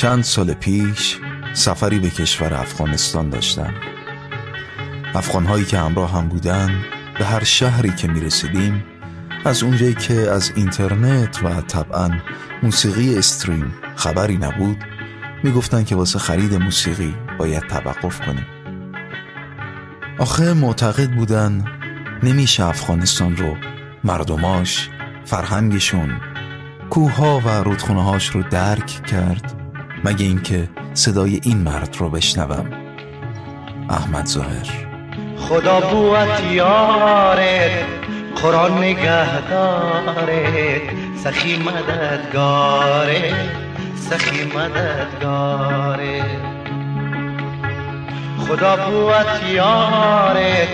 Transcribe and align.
چند 0.00 0.24
سال 0.24 0.54
پیش 0.54 1.18
سفری 1.52 1.98
به 1.98 2.10
کشور 2.10 2.54
افغانستان 2.54 3.30
داشتم. 3.30 3.74
افغانهایی 5.14 5.64
که 5.64 5.78
همراه 5.78 6.12
هم 6.12 6.28
بودن 6.28 6.84
به 7.18 7.24
هر 7.24 7.44
شهری 7.44 7.90
که 7.90 8.08
می 8.08 8.20
رسیدیم 8.20 8.84
از 9.44 9.62
اونجایی 9.62 9.94
که 9.94 10.14
از 10.14 10.52
اینترنت 10.56 11.44
و 11.44 11.60
طبعا 11.60 12.10
موسیقی 12.62 13.18
استریم 13.18 13.74
خبری 13.96 14.36
نبود 14.36 14.84
می‌گفتن 15.44 15.84
که 15.84 15.96
واسه 15.96 16.18
خرید 16.18 16.54
موسیقی 16.54 17.14
باید 17.38 17.66
توقف 17.66 18.20
کنیم. 18.20 18.46
آخه 20.18 20.52
معتقد 20.52 21.10
بودن 21.10 21.64
نمیشه 22.22 22.64
افغانستان 22.64 23.36
رو 23.36 23.56
مردماش 24.04 24.90
فرهنگشون 25.24 26.20
کوها 26.90 27.40
و 27.40 27.48
رودخونه 27.48 28.04
هاش 28.04 28.28
رو 28.28 28.42
درک 28.42 28.86
کرد. 29.06 29.59
مگه 30.04 30.26
اینکه 30.26 30.68
صدای 30.94 31.40
این 31.44 31.58
مرد 31.58 31.96
رو 31.98 32.10
بشنوم. 32.10 32.66
احمد 33.90 34.26
ظاهر 34.26 34.68
خدا 35.38 35.80
بوت 35.80 36.52
یاره 36.52 37.84
قرآن 38.42 38.78
نگهداره 38.78 40.80
سخی 41.24 41.56
مددگاره 41.56 43.34
سخی 43.96 44.44
مددگاره 44.44 46.22
خدا 48.48 48.76
بوت 48.76 49.50
یاره 49.52 50.68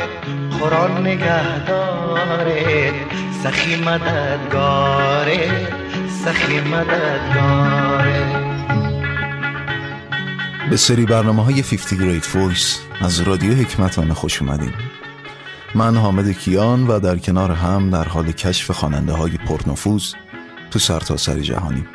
قرآن 0.60 1.06
نگهداره 1.06 2.92
سخی 3.42 3.76
مددگاره 3.76 5.50
سخی 6.24 6.60
مددگاره 6.60 8.45
به 10.70 10.76
سری 10.76 11.06
برنامه 11.06 11.44
های 11.44 11.62
50 11.62 12.00
Great 12.00 12.24
Voice 12.24 13.02
از 13.04 13.20
رادیو 13.20 13.54
حکمتانه 13.54 14.14
خوش 14.14 14.42
اومدیم 14.42 14.72
من 15.74 15.96
حامد 15.96 16.32
کیان 16.32 16.86
و 16.86 17.00
در 17.00 17.18
کنار 17.18 17.52
هم 17.52 17.90
در 17.90 18.04
حال 18.04 18.32
کشف 18.32 18.70
خواننده 18.70 19.12
های 19.12 19.30
پرنفوذ 19.30 20.12
تو 20.70 20.78
سرتاسر 20.78 21.34
سر 21.34 21.40
جهانی. 21.40 21.86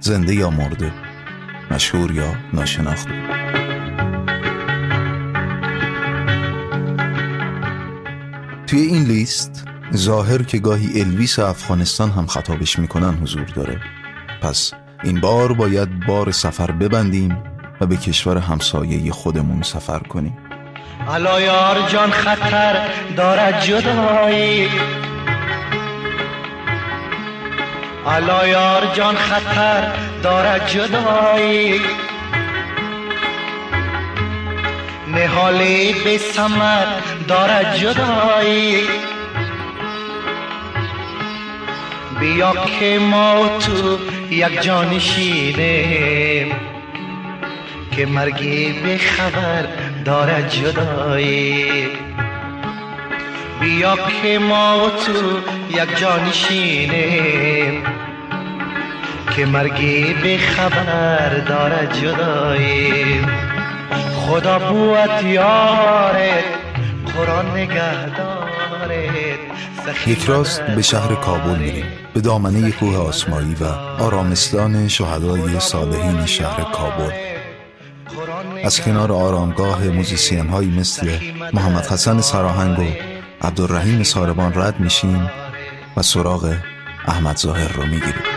زنده 0.00 0.34
یا 0.34 0.50
مرده 0.50 0.92
مشهور 1.70 2.10
یا 2.10 2.34
ناشناخته. 2.52 3.10
توی 8.66 8.80
این 8.80 9.04
لیست 9.04 9.64
ظاهر 9.96 10.42
که 10.42 10.58
گاهی 10.58 11.00
الویس 11.00 11.38
افغانستان 11.38 12.10
هم 12.10 12.26
خطابش 12.26 12.78
می‌کنن 12.78 13.14
حضور 13.14 13.44
داره. 13.44 13.80
پس 14.42 14.72
این 15.02 15.20
بار 15.20 15.52
باید 15.52 16.06
بار 16.06 16.30
سفر 16.30 16.70
ببندیم 16.70 17.51
و 17.80 17.86
به 17.86 17.96
کشور 17.96 18.38
همسایه 18.38 19.12
خودمون 19.12 19.62
سفر 19.62 19.98
کنیم. 19.98 20.38
الا 21.08 21.40
یار 21.40 21.88
جان 21.88 22.10
خطر 22.10 22.88
دارد 23.16 23.60
جدایی. 23.60 24.68
الا 28.06 28.48
یار 28.48 28.86
جان 28.94 29.14
خطر 29.14 29.92
دارد 30.22 30.68
جدایی. 30.68 31.80
نهالی 35.08 35.94
به 36.04 36.18
سمر 36.18 36.86
دارد 37.28 37.76
جدایی. 37.76 38.80
بیا 42.20 42.52
که 42.52 42.98
ما 42.98 43.58
تو 43.58 43.98
یک 44.30 44.62
جانشینیم 44.62 46.71
که 47.96 48.06
مرگی 48.06 48.72
به 48.72 48.98
خبر 48.98 49.66
دارد 50.04 50.50
جدایی. 50.50 51.86
بیا 53.60 53.96
که 54.22 54.38
ما 54.38 54.86
و 54.86 54.90
تو 54.90 55.38
یک 55.70 55.98
جانشینیم 55.98 57.82
که 59.36 59.46
مرگی 59.46 60.14
به 60.22 60.38
خبر 60.38 61.38
دارد 61.38 61.92
جدایی. 62.00 63.20
خدا 64.16 64.58
بوت 64.58 65.24
یاره 65.24 66.44
قرآن 67.16 67.50
نگهداره 67.50 69.10
یک 70.06 70.24
راست 70.24 70.62
به 70.62 70.82
شهر 70.82 71.14
کابل 71.14 71.58
میریم. 71.58 71.84
به 72.14 72.20
دامنه 72.20 72.70
کوه 72.70 72.96
آسمایی 72.96 73.56
و 73.60 73.64
آرامستان 74.02 74.88
شهدای 74.88 75.60
صالحین 75.60 76.26
شهر 76.26 76.62
کابل. 76.62 77.31
از 78.64 78.80
کنار 78.80 79.12
آرامگاه 79.12 79.84
موزیسین 79.84 80.48
هایی 80.48 80.70
مثل 80.70 81.18
محمد 81.52 81.86
حسن 81.86 82.20
سراهنگ 82.20 82.78
و 82.78 82.82
عبدالرحیم 83.46 84.02
ساربان 84.02 84.52
رد 84.54 84.80
میشیم 84.80 85.30
و 85.96 86.02
سراغ 86.02 86.54
احمد 87.06 87.36
ظاهر 87.36 87.72
رو 87.72 87.82
می‌گیریم. 87.82 88.31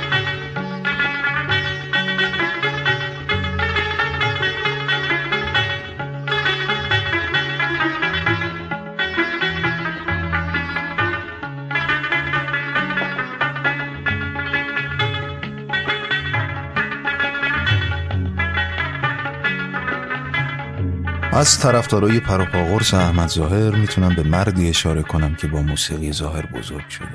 از 21.36 21.60
طرفدارای 21.60 22.20
پروپاگورس 22.20 22.94
احمد 22.94 23.30
ظاهر 23.30 23.76
می‌تونم 23.76 24.16
به 24.16 24.24
مردی 24.24 24.70
اشاره 24.70 25.02
کنم 25.02 25.36
که 25.36 25.48
با 25.48 25.62
موسیقی 25.62 26.12
ظاهر 26.12 26.46
بزرگ 26.46 26.90
شده. 26.90 27.08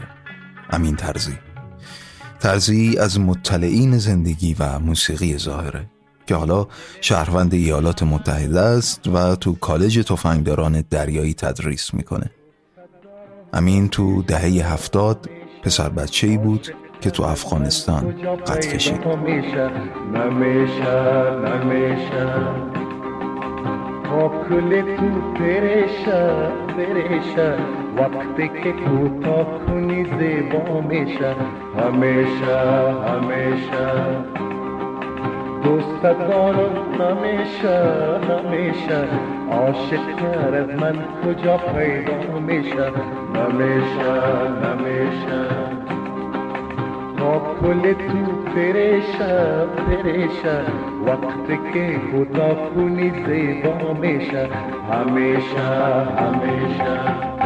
امین 0.70 0.96
ترزی 0.96 1.38
ترزی 2.40 2.98
از 2.98 3.20
مطلعین 3.20 3.98
زندگی 3.98 4.56
و 4.58 4.78
موسیقی 4.78 5.38
ظاهره 5.38 5.86
که 6.26 6.34
حالا 6.34 6.66
شهروند 7.00 7.54
ایالات 7.54 8.02
متحده 8.02 8.60
است 8.60 9.08
و 9.08 9.36
تو 9.36 9.54
کالج 9.54 9.98
تفنگداران 9.98 10.84
دریایی 10.90 11.34
تدریس 11.34 11.94
می‌کنه. 11.94 12.30
امین 13.52 13.88
تو 13.88 14.22
دهه 14.22 14.72
هفتاد 14.72 15.30
پسر 15.62 15.88
بچه 15.88 16.26
ای 16.26 16.36
بود 16.36 16.74
که 17.00 17.10
تو 17.10 17.22
افغانستان 17.22 18.14
قد 18.46 18.66
کشید. 18.66 19.00
थोक 24.10 24.52
ले 24.52 24.82
तू 24.82 25.08
तेरे 25.08 25.80
तेरेशा 26.70 27.54
वक्त 28.02 28.36
के 28.40 28.72
तू 28.72 28.98
थोक 28.98 29.66
निजे 29.70 30.50
हमेशा 30.54 31.30
हमेशा 31.84 32.56
हमेशा। 33.10 33.84
दोस्तों 35.64 36.14
हमेशा 37.00 37.74
हमेशा। 38.24 38.98
आशिक 39.60 40.16
रमन 40.22 41.24
तुझा 41.24 41.56
पैदा 41.56 42.34
हमेशा 42.34 42.86
हमेशा 43.40 44.12
हमेशा। 44.66 45.60
همیشه 47.20 47.32
همیشه 47.32 47.40
کل 47.60 47.92
تو 47.92 48.50
پریشا 48.54 49.66
پریشا 49.66 50.58
وقت 51.06 51.72
که 51.72 52.00
خدا 52.12 52.54
کنی 52.54 53.12
زیبا 53.26 53.92
میشه 53.92 54.48
همیشه 54.92 55.60
همیشه 56.18 57.39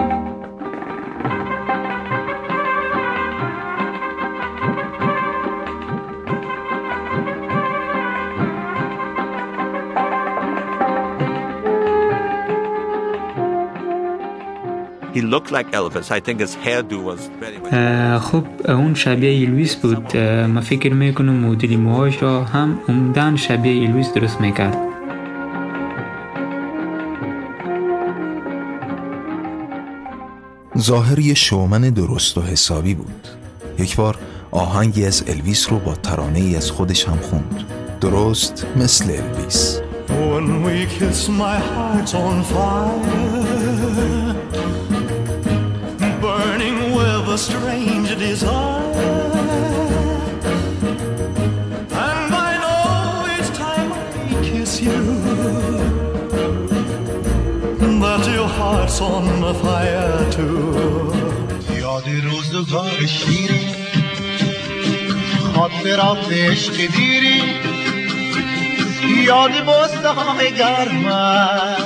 He 15.15 15.21
looked 15.21 15.51
like 15.57 15.69
Elvis. 15.79 16.11
I 16.11 16.21
think 16.25 16.41
his 16.41 16.55
hairdo 16.65 16.97
was 17.09 17.21
very 17.43 17.59
خب 18.19 18.45
اون 18.69 18.95
شبیه 18.95 19.31
الویس 19.31 19.77
بود. 19.77 20.17
ما 20.17 20.61
فکر 20.61 20.93
می‌کنم 20.93 21.35
مدلی 21.35 21.77
موهاش 21.77 22.23
را 22.23 22.45
هم 22.45 22.79
عمداً 22.89 23.37
شبیه 23.37 23.73
الویس 23.73 24.13
درست 24.13 24.41
می‌کرد. 24.41 24.77
ظاهری 30.79 31.35
شومن 31.37 31.81
درست 31.81 32.39
و 32.39 32.43
حسابی 32.43 32.95
بود. 32.95 33.29
یک 33.79 33.97
بار 33.97 34.19
آهنگی 34.51 35.07
از 35.07 35.25
الویس 35.29 35.73
رو 35.73 35.79
با 35.79 35.95
ترانه 35.95 36.39
ای 36.39 36.57
از 36.57 36.71
خودش 36.71 37.09
هم 37.09 37.17
خوند. 37.17 37.65
درست 38.01 38.67
مثل 38.77 39.05
الویس. 39.05 39.81
When 40.09 40.47
we 40.67 40.77
kiss 40.99 41.29
my 41.29 41.59
heart's 41.71 42.15
on 42.15 42.37
fire 42.53 43.44
a 47.35 47.39
strange 47.39 48.17
desire. 48.17 48.95
And 52.07 52.31
I 52.49 52.53
know 52.63 53.27
it's 53.37 53.51
time 53.51 53.91
I 53.93 53.99
kiss 54.49 54.73
you 54.81 55.01
that 58.03 58.25
your 58.39 58.51
heart's 58.59 59.01
on 59.01 59.27
fire 59.63 60.31
too. 60.31 61.13
یاد 61.81 62.09
روزگار 62.25 63.07
شیری 63.07 63.67
خاطرات 65.55 66.33
عشق 66.33 66.77
دیری 66.77 67.43
یاد 69.27 69.51
بسته 69.51 70.09
های 70.09 70.53
گرمت 70.53 71.83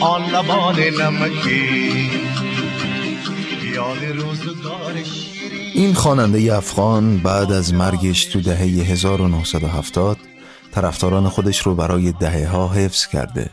آن 0.00 0.22
لبان 0.30 0.76
نمکی 1.00 2.03
این 5.74 5.94
خواننده 5.94 6.56
افغان 6.56 7.18
بعد 7.18 7.52
از 7.52 7.74
مرگش 7.74 8.24
تو 8.24 8.40
دهه 8.40 8.60
1970 8.60 10.18
طرفداران 10.72 11.28
خودش 11.28 11.58
رو 11.58 11.74
برای 11.74 12.12
دهه 12.12 12.48
ها 12.48 12.68
حفظ 12.68 13.06
کرده. 13.06 13.50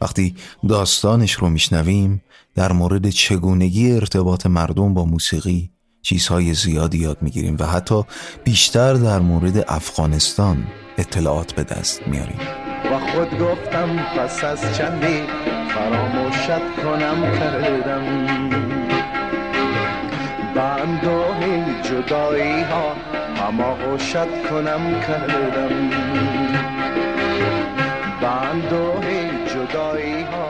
وقتی 0.00 0.34
داستانش 0.68 1.32
رو 1.32 1.48
میشنویم 1.48 2.22
در 2.54 2.72
مورد 2.72 3.10
چگونگی 3.10 3.92
ارتباط 3.92 4.46
مردم 4.46 4.94
با 4.94 5.04
موسیقی 5.04 5.70
چیزهای 6.02 6.54
زیادی 6.54 6.98
یاد 6.98 7.22
می‌گیریم 7.22 7.56
و 7.58 7.66
حتی 7.66 8.02
بیشتر 8.44 8.94
در 8.94 9.18
مورد 9.18 9.64
افغانستان 9.68 10.66
اطلاعات 10.98 11.52
به 11.52 11.64
دست 11.64 12.00
میاریم 12.06 12.38
و 12.92 12.98
خود 12.98 13.38
گفتم 13.38 13.96
پس 13.96 14.44
از 14.44 14.60
چندی 14.78 15.22
فراموشت 15.74 16.82
کنم 16.82 17.38
کردم. 17.38 18.79
جدایی 21.82 22.62
ها 22.62 22.96
کنم 24.50 24.82
کردم. 25.06 25.90
بنداه 28.22 29.04
جدایی 29.54 30.22
ها 30.22 30.46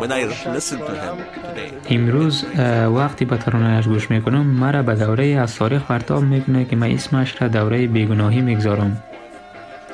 When 0.00 0.12
I 0.12 0.22
listen 0.56 0.78
to 0.78 0.94
him 1.04 1.18
today, 1.34 1.90
امروز 1.90 2.44
وقتی 2.96 3.24
به 3.24 3.36
ترانهش 3.36 3.86
گوش 3.86 4.10
می‌کنم 4.10 4.46
مرا 4.46 4.82
به 4.82 4.94
دوره 4.94 5.24
از 5.26 5.56
تاریخ 5.56 5.82
پرتاب 5.82 6.22
می‌کنه 6.22 6.64
که 6.64 6.76
من 6.76 6.90
اسمش 6.90 7.42
را 7.42 7.48
دوره 7.48 7.86
بیگناهی 7.86 8.40
می‌گذارم. 8.40 9.02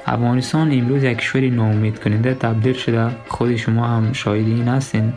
افغانستان 0.06 0.72
امروز 0.72 1.02
یک 1.04 1.18
کشوری 1.18 1.50
ناامید 1.50 2.02
کننده 2.02 2.34
تبدیل 2.34 2.72
شده. 2.72 3.10
خود 3.28 3.56
شما 3.56 3.86
هم 3.86 4.12
شاهد 4.12 4.46
این 4.46 4.68
هستین. 4.68 5.12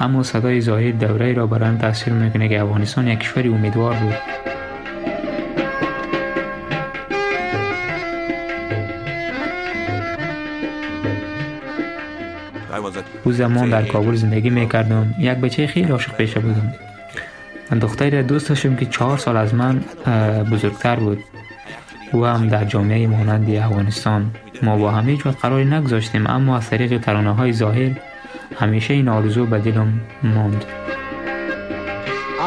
اما 0.00 0.22
صدای 0.22 0.60
ظاهر 0.60 0.90
دوره 0.90 1.32
را 1.32 1.46
برای 1.46 1.76
تاثیر 1.76 2.12
می‌کنه 2.12 2.48
که 2.48 2.60
افغانستان 2.60 3.08
یک 3.08 3.18
کشوری 3.18 3.48
امیدوار 3.48 3.94
بود. 3.94 4.14
او 13.24 13.32
زمان 13.32 13.70
در 13.70 13.82
کابل 13.82 14.14
زندگی 14.14 14.50
می‌کردم. 14.50 15.14
یک 15.18 15.32
بچه 15.32 15.66
خیلی 15.66 15.92
عاشق 15.92 16.16
پیشه 16.16 16.40
بودم. 16.40 16.74
من 17.70 17.78
دختری 17.78 18.22
دوست 18.22 18.48
داشتم 18.48 18.76
که 18.76 18.86
چهار 18.86 19.18
سال 19.18 19.36
از 19.36 19.54
من 19.54 19.80
بزرگتر 20.52 20.96
بود. 20.96 21.18
او 22.12 22.26
هم 22.26 22.48
در 22.48 22.64
جامعه 22.64 23.06
مانند 23.06 23.50
افغانستان. 23.50 24.30
ما 24.62 24.76
با 24.76 24.90
هم 24.90 25.08
هیچ 25.08 25.26
وقت 25.26 25.40
قراری 25.40 25.64
نگذاشتیم 25.64 26.26
اما 26.26 26.56
از 26.56 26.70
طریق 26.70 27.00
ترانه 27.00 27.34
های 27.34 27.52
ظاهر 27.52 27.90
همیشه 28.60 28.94
این 28.94 29.08
آرزو 29.08 29.46
به 29.46 29.58
دلم 29.58 30.00
ماند. 30.22 30.64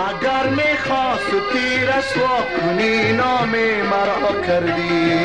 اگر 0.10 0.50
می‌خواست 0.50 1.32
تیر 1.54 1.98
رسوا 1.98 2.38
کنی 2.62 3.14
نام 3.14 3.50
مرا 3.92 4.42
کردی. 4.48 5.20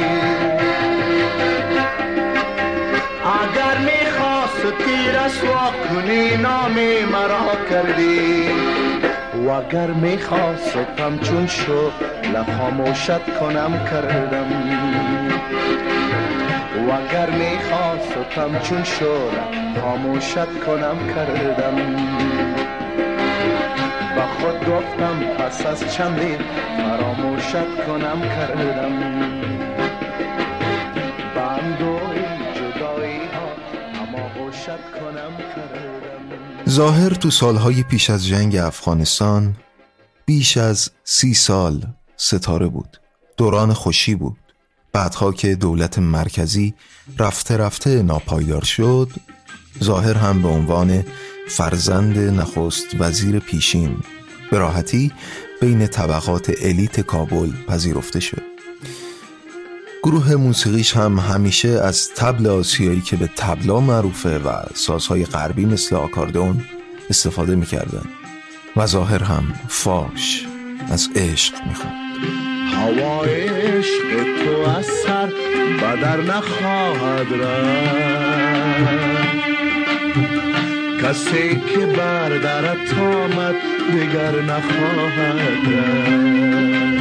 اگر 3.25 3.79
می‌خواست 3.79 4.63
تیر 4.63 5.25
رسوا 5.25 5.73
کنی 5.89 6.37
نام 6.37 6.75
مرا 7.13 7.57
کردی. 7.71 8.49
و 9.47 9.51
اگر 9.51 9.87
می‌خواستم 9.87 11.19
چون 11.23 11.47
شو 11.47 11.91
لخاموشت 12.35 13.39
کنم 13.41 13.73
کردم. 13.91 14.49
و 16.87 16.91
اگر 16.93 17.31
می‌خواستم 17.31 18.59
چون 18.63 18.85
شو 18.85 19.31
خاموشت 19.81 20.61
کنم 20.67 20.97
کردم. 21.15 21.77
با 24.17 24.27
خود 24.27 24.59
گفتم 24.71 25.21
پس 25.39 25.67
از 25.67 25.95
چندین 25.95 26.39
فراموشت 26.77 27.87
کنم 27.87 28.21
کردم. 28.21 29.29
ظاهر 36.69 37.11
تو 37.11 37.31
سالهای 37.31 37.83
پیش 37.83 38.11
از 38.11 38.27
جنگ 38.27 38.57
افغانستان 38.57 39.55
بیش 40.27 40.57
از 40.57 40.91
سی 41.05 41.35
سال 41.35 41.87
ستاره 42.17 42.67
بود. 42.67 43.01
دوران 43.37 43.73
خوشی 43.73 44.15
بود. 44.15 44.48
بعدها 44.93 45.33
که 45.33 45.55
دولت 45.55 45.99
مرکزی 45.99 46.75
رفته 47.19 47.57
رفته 47.57 48.03
ناپایدار 48.03 48.65
شد 48.65 49.11
ظاهر 49.85 50.15
هم 50.15 50.43
به 50.43 50.49
عنوان 50.49 51.05
فرزند 51.49 52.19
نخست 52.19 52.87
وزیر 52.99 53.39
پیشین 53.39 53.97
به 54.51 54.59
راحتی 54.59 55.13
بین 55.61 55.87
طبقات 55.87 56.53
الیت 56.63 57.01
کابل 57.01 57.53
پذیرفته 57.69 58.21
شد. 58.21 58.43
گروه 60.03 60.35
موسیقیش 60.35 60.97
هم 60.97 61.19
همیشه 61.19 61.69
از 61.69 62.11
تبل 62.17 62.47
آسیایی 62.47 63.01
که 63.01 63.17
به 63.17 63.31
تبلا 63.37 63.81
معروفه 63.81 64.39
و 64.39 64.63
سازهای 64.75 65.25
غربی 65.25 65.67
مثل 65.67 65.97
آکاردون 65.97 66.65
استفاده 67.11 67.55
می‌کردن 67.55 68.05
و 68.77 68.87
ظاهر 68.87 69.23
هم 69.23 69.55
فاش 69.69 70.47
از 70.91 71.09
عشق 71.17 71.55
می‌خواد. 71.67 72.48
هوای 72.77 73.49
عشق 73.49 74.09
تو 74.45 74.55
از 74.79 74.87
سر 74.87 75.29
بدر 75.83 76.21
نخواهد 76.21 77.27
رفت. 77.41 79.09
کسی 81.03 81.61
که 81.75 81.87
بر 81.87 82.29
درت 82.29 82.99
آمد 82.99 83.55
دیگر 83.93 84.41
نخواهد 84.41 85.73
رفت. 85.73 86.99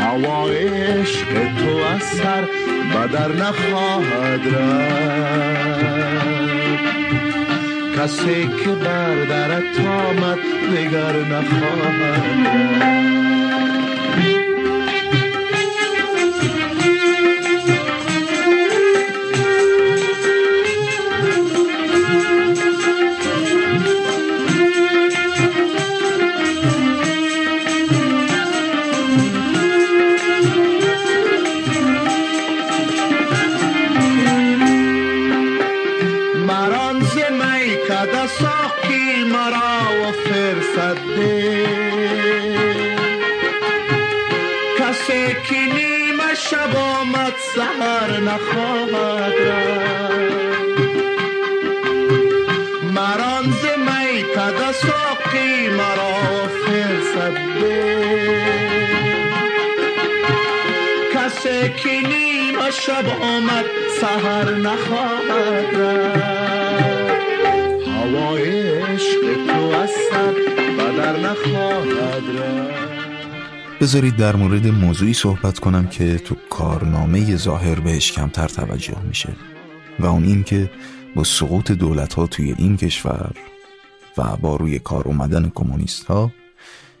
هوای 0.00 0.68
عشق 0.68 1.32
تو 1.32 1.76
از 1.94 2.02
سر 2.02 2.44
بدر 2.94 3.32
نخواهد 3.32 4.54
رفت. 4.54 5.90
کسی 8.00 8.48
که 8.64 8.70
بر 8.70 9.24
درت 9.24 9.80
آمد 9.80 10.38
دیگر 10.70 11.16
نخواهد 11.16 13.19
ز 53.42 53.64
میکده 53.78 54.72
ساقی 54.72 55.68
مرا 55.68 56.48
فرصت 56.66 57.36
کسی 61.14 61.68
که 61.82 62.08
نیمه 62.08 62.70
شب 62.70 63.04
آمد 63.22 63.64
سهر 64.00 64.54
نخواهد 64.54 65.76
رفت. 65.76 66.20
هوای 67.88 68.70
عشق 68.82 69.20
تو 69.46 69.78
از 69.78 69.90
سر 70.10 70.32
بدر 70.78 71.16
نخواهد 71.16 72.22
رفت. 72.38 72.90
بذارید 73.80 74.16
در 74.16 74.36
مورد 74.36 74.66
موضوعی 74.66 75.14
صحبت 75.14 75.58
کنم 75.58 75.86
که 75.86 76.18
تو 76.18 76.36
کارنامه 76.50 77.36
ظاهر 77.36 77.80
بهش 77.80 78.12
کمتر 78.12 78.48
توجه 78.48 78.96
میشه 79.08 79.28
و 79.98 80.06
اون 80.06 80.24
این 80.24 80.42
که 80.42 80.70
با 81.14 81.24
سقوط 81.24 81.72
دولت 81.72 82.14
ها 82.14 82.26
توی 82.26 82.54
این 82.58 82.76
کشور 82.76 83.36
و 84.18 84.36
با 84.36 84.56
روی 84.56 84.78
کار 84.78 85.08
اومدن 85.08 85.52
کمونیست 85.54 86.04
ها 86.04 86.32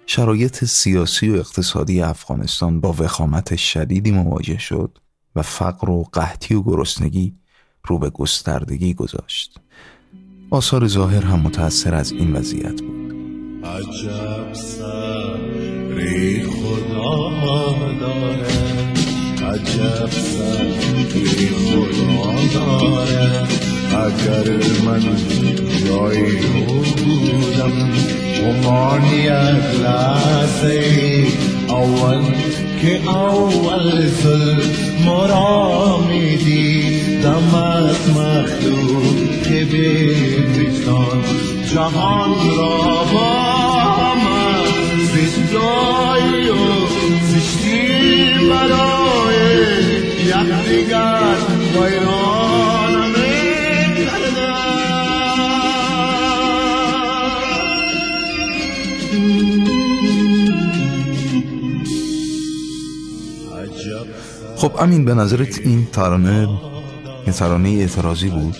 شرایط 0.06 0.64
سیاسی 0.64 1.30
و 1.30 1.34
اقتصادی 1.34 2.02
افغانستان 2.02 2.80
با 2.80 2.94
وخامت 2.98 3.56
شدیدی 3.56 4.10
مواجه 4.10 4.58
شد 4.58 4.98
و 5.36 5.42
فقر 5.42 5.90
و 5.90 6.04
قحطی 6.12 6.54
و 6.54 6.62
گرسنگی 6.62 7.34
رو 7.84 7.98
به 7.98 8.10
گستردگی 8.10 8.94
گذاشت. 8.94 9.60
آثار 10.50 10.86
ظاهر 10.86 11.24
هم 11.24 11.40
متأثر 11.40 11.94
از 11.94 12.12
این 12.12 12.32
وضعیت 12.32 12.82
بود. 12.82 13.14
عجب 13.64 14.52
سری 14.52 16.42
خدا 16.42 17.30
داره. 18.00 18.46
عجب 19.42 20.10
سری 20.10 21.48
خدا 21.48 22.58
داره. 22.58 23.69
اگر 23.90 24.52
من 24.84 25.00
جای 25.86 26.22
بودم 26.96 27.90
گمانی 28.40 29.28
از 29.28 29.80
لحظه 29.80 31.26
اول 31.68 32.22
که 32.82 33.10
اول 33.10 34.06
ظلم 34.06 35.08
را 35.28 35.98
می‌دیدم 36.08 37.54
از 37.54 38.10
مخلوق 38.10 39.42
که 39.48 39.64
بهتشان 39.64 41.22
جهان 41.74 42.30
را 42.56 43.04
با 43.12 44.14
من 44.14 44.64
زشتایی 45.12 46.48
و 46.48 46.54
زشتی 47.26 47.88
برای 48.50 49.40
یکدیگر 50.26 51.36
ویرانم 51.74 52.19
خب 64.60 64.72
امین 64.78 65.04
به 65.04 65.14
نظرت 65.14 65.58
این 65.58 65.86
ترانه 65.92 66.48
یه 67.26 67.32
ترانه 67.32 67.68
اعتراضی 67.68 68.28
بود. 68.28 68.56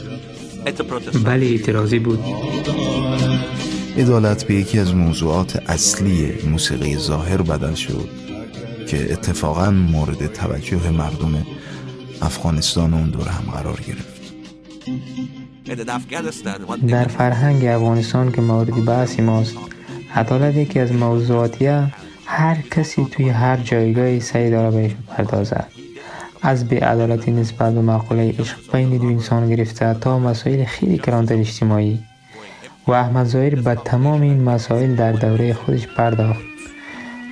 بله 1.24 1.46
اعتراضی 1.46 1.98
بود. 1.98 2.24
عدالت 3.98 4.44
به 4.44 4.54
یکی 4.54 4.78
از 4.78 4.94
موضوعات 4.94 5.62
اصلی 5.70 6.32
موسیقی 6.50 6.96
ظاهر 6.96 7.42
بدل 7.42 7.74
شد 7.74 8.08
که 8.88 9.12
اتفاقا 9.12 9.70
مورد 9.70 10.32
توجه 10.32 10.90
مردم 10.90 11.46
افغانستان 12.22 12.94
اون 12.94 13.10
دور 13.10 13.28
هم 13.28 13.52
قرار 13.52 13.80
گرفت. 13.80 14.20
در 16.88 17.08
فرهنگ 17.08 17.64
افغانستان 17.64 18.32
که 18.32 18.40
مورد 18.40 18.84
بحثی 18.84 19.22
ماست 19.22 19.56
عدالت 20.14 20.56
یکی 20.56 20.78
از 20.78 20.92
موضوعاتیه 20.92 21.92
هر 22.26 22.56
کسی 22.70 23.06
توی 23.10 23.28
هر 23.28 23.56
جایگاهی 23.56 24.20
سعی 24.20 24.50
داره 24.50 24.70
بهش 24.70 24.92
بپردازد. 24.92 25.79
از 26.42 26.68
بیعدالتی 26.68 27.30
نسبت 27.30 27.74
به 27.74 27.80
مقوله 27.80 28.34
عشق 28.38 28.56
بین 28.72 28.96
دو 28.98 29.06
انسان 29.06 29.48
گرفته 29.48 29.94
تا 29.94 30.18
مسائل 30.18 30.64
خیلی 30.64 30.98
کلانتر 30.98 31.34
اجتماعی. 31.34 31.98
و 32.86 32.92
احمد 32.92 33.26
ظاهر 33.26 33.54
به 33.54 33.74
تمام 33.74 34.20
این 34.20 34.42
مسائل 34.42 34.94
در 34.94 35.12
دوره 35.12 35.54
خودش 35.54 35.86
پرداخت. 35.86 36.40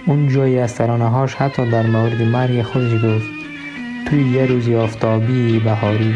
اون 0.07 0.29
جایی 0.29 0.59
از 0.59 0.75
ترانه 0.75 1.09
هاش 1.09 1.35
حتی 1.35 1.71
در 1.71 1.87
مورد 1.87 2.23
مرگ 2.23 2.63
خودش 2.63 2.93
گفت 2.93 3.27
توی 4.07 4.29
یه 4.33 4.47
روزی 4.47 4.75
آفتابی 4.75 5.59
بهاری. 5.59 6.15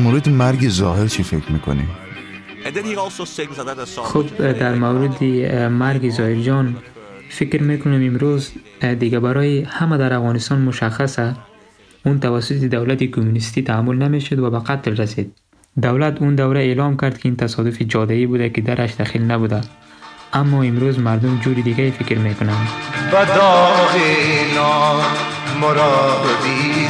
مورد 0.00 0.28
مرگ 0.28 0.68
ظاهر 0.68 1.06
چی 1.06 1.22
فکر 1.22 1.52
می‌کنی؟ 1.52 1.88
And 2.64 2.68
then 2.68 2.84
he 2.84 2.94
also 2.96 3.24
sings 3.24 3.58
another 3.58 3.86
song. 3.96 4.04
خب 4.04 4.52
در 4.52 4.74
مورد 4.74 5.24
مرگ 5.72 6.10
ظاهر 6.10 6.34
جان 6.34 6.76
فکر 7.30 7.62
می‌کنم 7.62 8.06
امروز 8.06 8.50
دیگه 8.98 9.20
برای 9.20 9.62
همه 9.62 9.98
در 9.98 10.12
افغانستان 10.12 10.60
مشخصه 10.60 11.34
اون 12.06 12.20
توسط 12.20 12.64
دولت 12.64 13.02
کمونیستی 13.04 13.62
تحمل 13.62 13.96
نمی‌شد 13.96 14.38
و 14.38 14.50
به 14.50 14.58
قتل 14.58 14.96
رسید 14.96 15.32
دولت 15.82 16.22
اون 16.22 16.34
دوره 16.34 16.60
اعلام 16.60 16.96
کرد 16.96 17.18
که 17.18 17.28
این 17.28 17.36
تصادف 17.36 17.82
جاده‌ای 17.82 18.26
بوده 18.26 18.50
که 18.50 18.60
درش 18.60 18.94
دخیل 18.94 19.22
نبوده 19.22 19.60
اما 20.32 20.62
امروز 20.62 20.98
مردم 20.98 21.38
جوری 21.38 21.62
دیگه 21.62 21.90
فکر 21.90 22.18
می‌کنن 22.18 22.66
مرادی 25.60 26.86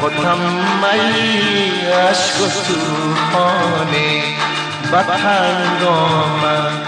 می 0.00 1.86
عشق 1.90 2.40
و 2.40 2.48
توفانی 2.48 4.22
بطنگ 4.92 5.82
آمد 5.82 6.86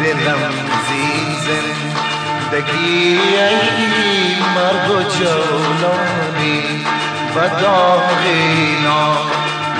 دلم 0.00 0.52
زیزن 0.88 1.68
دگی 2.52 3.18
ای 3.36 4.36
مرگ 4.54 4.90
و 4.90 5.02
جولانی 5.02 6.62
بداغ 7.36 8.02
اینا 8.24 9.12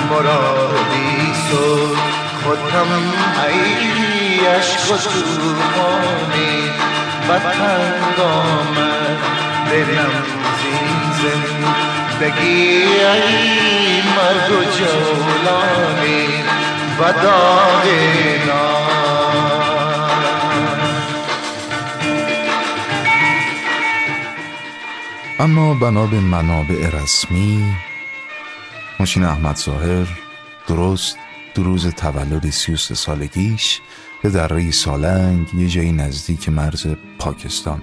مرادی 0.09 1.33
تو 1.51 1.95
خودم 2.43 2.91
ای 3.47 4.47
عشق 4.47 4.91
و 4.91 4.97
توفانی 4.97 6.69
بطنگ 7.29 8.19
آمد 8.19 9.17
دلم 9.69 10.23
زین 11.21 11.59
زندگی 12.19 12.47
ای 12.47 14.01
مرگ 14.01 14.51
و 14.51 14.63
جولانی 14.63 16.27
و 16.99 17.13
داغ 17.13 17.85
اما 25.39 25.73
بنا 25.73 26.05
به 26.05 26.19
منابع 26.19 26.89
رسمی 26.89 27.75
ماشین 28.99 29.23
احمد 29.23 29.55
ظاهر 29.55 30.07
درست 30.67 31.17
دو 31.55 31.63
روز 31.63 31.87
تولد 31.87 32.49
33 32.49 32.95
سالگیش 32.95 33.81
به 34.23 34.29
دره 34.29 34.71
سالنگ 34.71 35.53
یه 35.53 35.67
جایی 35.67 35.91
نزدیک 35.91 36.49
مرز 36.49 36.87
پاکستان. 37.19 37.81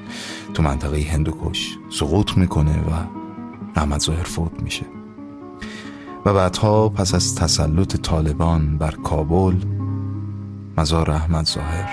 تو 0.54 0.62
منطقه 0.62 1.06
هندوکش 1.12 1.78
سقوط 1.90 2.36
می‌کنه 2.36 2.72
و 2.72 3.25
احمد 3.76 4.00
ظاهر 4.00 4.24
فوت 4.24 4.62
میشه. 4.62 4.86
و 6.24 6.32
بعدها 6.32 6.88
پس 6.88 7.14
از 7.14 7.34
تسلط 7.34 7.96
طالبان 7.96 8.78
بر 8.78 8.90
کابل 8.90 9.54
مزار 10.78 11.10
احمد 11.10 11.46
ظاهر 11.46 11.90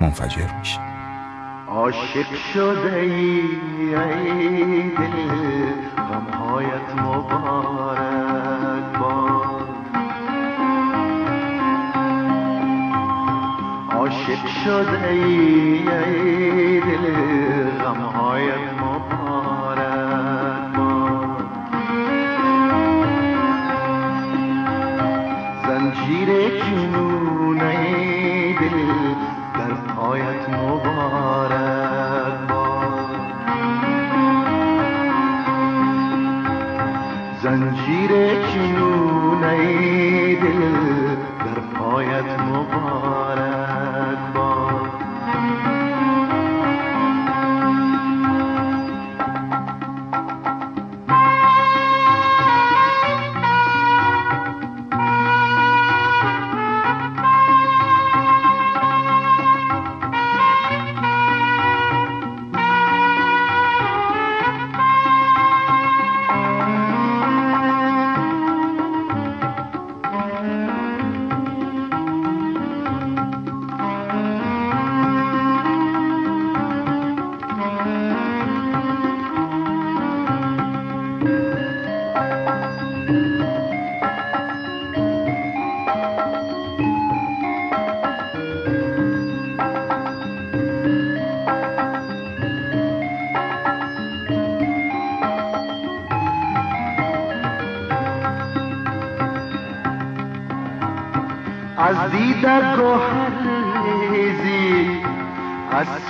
منفجر 0.00 0.58
میشه. 0.58 0.80
عاشق 1.68 2.26
شده 2.54 2.94
ای 2.94 3.42
دل 4.98 5.72
غمهایت 5.96 6.94
مبارک 6.96 8.98
باد. 9.00 9.68
عاشق 13.90 14.46
شده 14.64 15.08
ای 15.08 15.47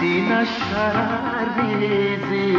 شرر 0.01 1.45
ریزی 1.57 2.57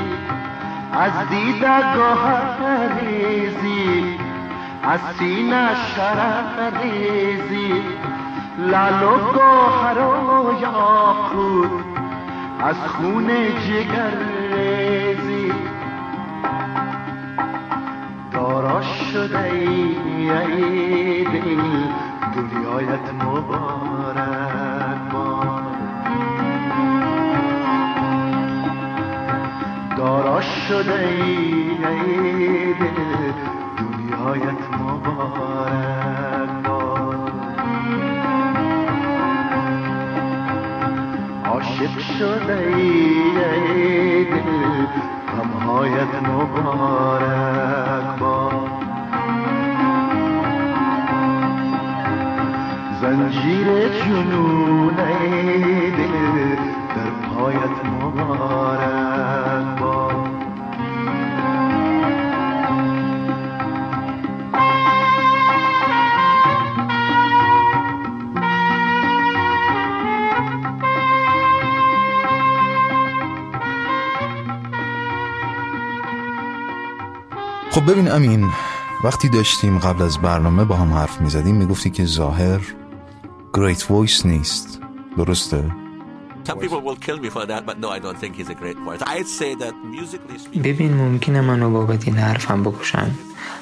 از 0.93 1.11
دیدر 1.29 1.95
گوهر 1.95 2.99
ریزی 2.99 4.17
از 4.83 4.99
سینه 5.19 5.69
شرر 5.95 6.81
ریزی 6.81 7.81
لال 8.57 9.03
و 9.03 9.17
گوهر 9.33 9.97
و 9.97 10.61
یاقوت 10.61 11.71
از 12.59 12.75
خون 12.75 13.27
جگر 13.67 14.13
ریزی 14.53 15.53
دارا 18.31 18.81
شده 18.81 19.43
ای 19.43 21.23
دل 21.23 21.61
دنیایت 22.35 23.11
شده 30.79 30.99
ای 30.99 32.73
دل 32.73 32.99
دنیایت 33.77 34.61
مبارک 34.79 36.53
باد 36.67 37.31
عاشق 41.45 41.99
شده 41.99 42.57
ای 42.75 44.25
دل 44.25 44.85
غمهایت 45.31 46.13
مبارک 46.29 48.19
باد 48.19 48.69
زنجیر 53.01 53.67
جنون 53.89 54.99
ای 54.99 55.91
دل 55.91 56.55
در 56.95 57.09
پایت 57.29 57.85
مبارک 58.01 59.78
خب 77.79 77.91
ببین 77.91 78.11
امین 78.11 78.49
وقتی 79.03 79.29
داشتیم 79.29 79.79
قبل 79.79 80.01
از 80.01 80.17
برنامه 80.17 80.65
با 80.65 80.75
هم 80.75 80.93
حرف 80.93 81.21
می‌زدیم 81.21 81.55
می‌گفتی 81.55 81.89
که 81.89 82.05
ظاهر 82.05 82.61
great 83.53 83.91
voice 83.91 84.25
نیست 84.25 84.79
درسته؟ 85.17 85.63
Great 86.45 86.51
voice. 86.51 87.09
Musically 89.95 90.39
speaking, 90.39 90.59
ببین 90.63 90.93
ممکنه 90.93 91.41
منو 91.41 91.69
بابت 91.69 92.07
این 92.07 92.17
حرفم 92.17 92.63
بکشن 92.63 93.11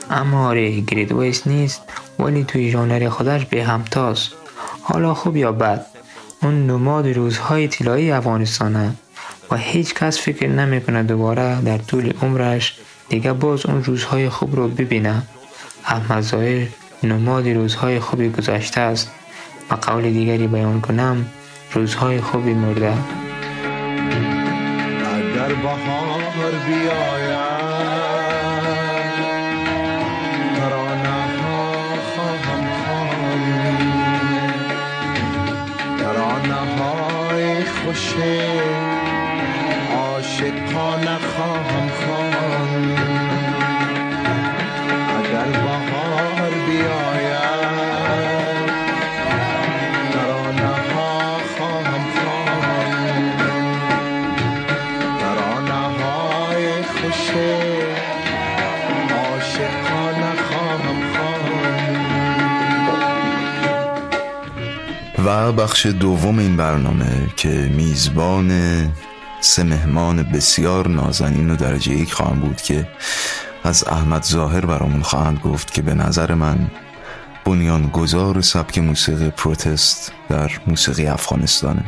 اما 0.10 0.48
آره 0.48 0.80
great 0.80 1.12
voice 1.12 1.48
نیست 1.48 1.82
ولی 2.20 2.44
توی 2.44 2.72
ژانر 2.72 3.10
خودش 3.10 3.46
بی‌همتاست 3.46 4.32
حالا 4.82 5.14
خوب 5.14 5.38
یا 5.38 5.52
بد 5.52 5.86
اون 6.44 6.68
نماد 6.68 7.08
روزهای 7.08 7.68
طلایی 7.68 8.12
افغانستانه 8.12 8.96
و 9.52 9.58
هیچ 9.58 9.94
کس 9.94 10.20
فکر 10.20 10.48
نمی‌کنه 10.48 11.04
دوباره 11.04 11.62
در 11.62 11.78
طول 11.78 12.14
عمرش 12.22 12.80
دیگه 13.10 13.34
باز 13.34 13.66
اون 13.66 13.84
روزهای 13.84 14.30
خوب 14.30 14.56
رو 14.56 14.68
ببینه. 14.68 15.22
احمد 15.86 16.22
ظاهر 16.22 16.68
نماد 17.04 17.48
روزهای 17.48 18.00
خوبی 18.00 18.30
گذشته 18.30 18.82
است. 18.82 19.12
و 19.72 19.76
قول 19.76 20.04
دیگری 20.04 20.48
بیان 20.48 20.82
کنم 20.82 21.26
روزهای 21.74 22.22
خوبی 22.22 22.54
مرده. 22.54 22.94
اگر 25.16 25.54
بهار 25.54 26.52
بیاید 26.68 27.38
ترانه 30.56 31.42
ها 31.42 31.72
خواهم 32.16 32.64
ترانه 36.00 36.56
های 36.56 37.66
خوش 37.66 38.14
عاشقانه 39.96 41.18
خواهم. 41.36 41.77
و 65.48 65.52
بخش 65.52 65.86
دوم 65.86 66.40
این 66.40 66.58
برنامه 66.58 67.30
که 67.36 67.50
میزبان 67.50 68.52
سه 69.42 69.64
مهمان 69.64 70.24
بسیار 70.24 70.88
نازنین 70.88 71.50
و 71.50 71.56
درجه 71.56 71.94
یک 71.94 72.14
خواهم 72.14 72.40
بود 72.40 72.62
که 72.62 72.88
از 73.64 73.88
احمد 73.88 74.24
ظاهر 74.24 74.66
برامون 74.66 75.02
خواهند 75.02 75.40
گفت 75.40 75.74
که 75.74 75.82
به 75.82 75.94
نظر 75.94 76.34
من 76.34 76.72
بنیانگذار 77.46 78.42
سبک 78.42 78.78
موسیقی 78.78 79.30
پروتست 79.30 80.12
در 80.30 80.52
موسیقی 80.68 81.06
افغانستانه. 81.06 81.84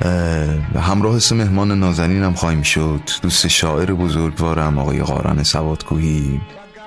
اه، 0.00 0.82
همراه 0.82 1.18
سه 1.18 1.34
مهمان 1.34 1.78
نازنینم 1.78 2.34
خواهیم 2.34 2.62
شد. 2.62 3.00
دوست 3.22 3.48
شاعر 3.48 3.92
بزرگوارم 3.92 4.78
آقای 4.78 5.02
قارن 5.02 5.42
سوادکوهی. 5.42 6.40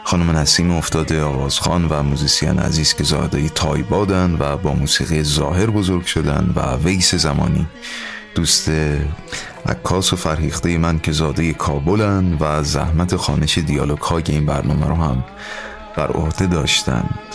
خانم 0.10 0.32
نسیم 0.32 0.72
افتاده 0.72 1.24
آوازخان 1.24 1.86
و 1.86 2.04
موزیسین 2.04 2.60
عزیز 2.60 2.94
که 2.94 3.04
زاده 3.04 3.50
تایبادن 3.50 4.38
و 4.40 4.58
با 4.58 4.74
موسیقی 4.74 5.24
ظاهر 5.24 5.66
بزرگ 5.66 6.06
شدن 6.06 6.54
و 6.56 6.76
ویس 6.76 7.16
زمانی. 7.16 7.68
دوست 8.36 8.72
عکاس 9.66 10.14
و 10.14 10.16
فرهیخته 10.16 10.78
من 10.78 11.00
که 11.00 11.12
زاده 11.12 11.54
کابلن 11.54 12.38
و 12.40 12.64
زحمت 12.64 13.16
خانش 13.16 13.58
دیالوگ 13.58 14.00
های 14.00 14.24
این 14.28 14.46
برنامه 14.46 14.88
رو 14.88 14.96
هم 14.96 15.24
بر 15.98 16.12
عهده 16.12 16.48
داشتند 16.48 17.29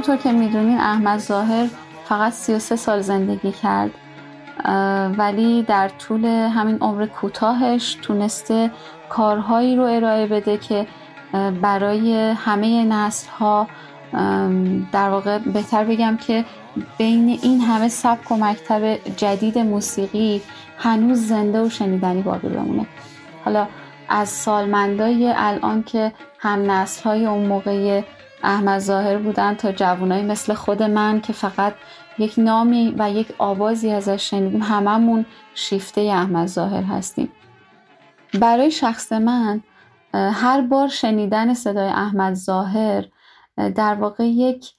همطور 0.00 0.16
که 0.16 0.32
می‌دونین 0.32 0.78
احمد 0.78 1.18
ظاهر 1.18 1.66
فقط 2.04 2.32
33 2.32 2.76
سال 2.76 3.00
زندگی 3.00 3.52
کرد 3.52 3.90
ولی 5.18 5.62
در 5.62 5.88
طول 5.88 6.24
همین 6.24 6.78
عمر 6.80 7.06
کوتاهش 7.06 7.96
تونسته 8.02 8.70
کارهایی 9.08 9.76
رو 9.76 9.82
ارائه 9.82 10.26
بده 10.26 10.56
که 10.56 10.86
برای 11.62 12.30
همه 12.30 12.84
نسل 12.84 13.30
ها 13.30 13.66
در 14.92 15.10
واقع 15.10 15.38
بهتر 15.38 15.84
بگم 15.84 16.16
که 16.16 16.44
بین 16.98 17.38
این 17.42 17.60
همه 17.60 17.88
سبک 17.88 18.32
و 18.32 18.36
مکتب 18.36 18.98
جدید 19.16 19.58
موسیقی 19.58 20.42
هنوز 20.78 21.26
زنده 21.26 21.60
و 21.60 21.68
شنیدنی 21.68 22.22
باقی 22.22 22.48
بمونه. 22.48 22.86
حالا 23.44 23.66
از 24.08 24.28
سالمندای 24.28 25.32
الان 25.36 25.82
که 25.82 26.12
هم 26.38 26.70
نسل 26.70 27.02
های 27.02 27.26
اون 27.26 27.46
موقع 27.46 28.02
احمد 28.42 28.78
ظاهر 28.78 29.18
بودن 29.18 29.54
تا 29.54 29.72
جوانایی 29.72 30.24
مثل 30.24 30.54
خود 30.54 30.82
من 30.82 31.20
که 31.20 31.32
فقط 31.32 31.74
یک 32.18 32.34
نامی 32.38 32.94
و 32.98 33.10
یک 33.10 33.34
آوازی 33.38 33.90
ازش 33.90 34.30
شنیدیم 34.30 34.62
هممون 34.62 35.26
شیفته 35.54 36.00
احمد 36.00 36.46
ظاهر 36.46 36.82
هستیم. 36.82 37.32
برای 38.40 38.70
شخص 38.70 39.12
من 39.12 39.62
هر 40.14 40.60
بار 40.60 40.88
شنیدن 40.88 41.54
صدای 41.54 41.88
احمد 41.88 42.34
ظاهر 42.34 43.04
اه، 43.58 43.70
در 43.70 43.94
واقع 43.94 44.24
یک 44.28 44.72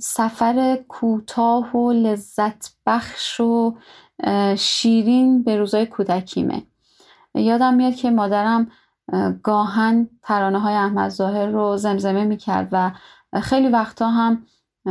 سفر 0.00 0.78
کوتاه 0.88 1.76
و 1.76 1.92
لذت 1.92 2.70
بخش 2.86 3.40
و 3.40 3.76
شیرین 4.58 5.42
به 5.42 5.56
روزای 5.56 5.86
کودکیمه. 5.86 6.62
یادم 7.34 7.74
میاد 7.74 7.94
که 7.94 8.10
مادرم 8.10 8.70
گاهن 9.42 10.08
ترانه 10.22 10.58
های 10.58 10.74
احمد 10.74 11.10
ظاهر 11.10 11.46
رو 11.46 11.76
زمزمه 11.76 12.24
می‌کرد 12.24 12.68
و 12.72 12.90
خیلی 13.40 13.68
وقتا 13.68 14.08
هم 14.08 14.42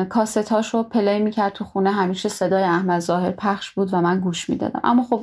کاستاش 0.10 0.74
رو 0.74 0.84
پلی 0.84 1.20
می‌کرد 1.20 1.54
تو 1.54 1.64
خونه. 1.64 1.92
همیشه 1.92 2.30
صدای 2.30 2.64
احمد 2.64 3.00
ظاهر 3.00 3.32
پخش 3.32 3.72
بود 3.72 3.94
و 3.94 4.02
من 4.02 4.20
گوش 4.20 4.50
می‌دادم. 4.50 4.82
اما 4.84 5.04
خب 5.04 5.22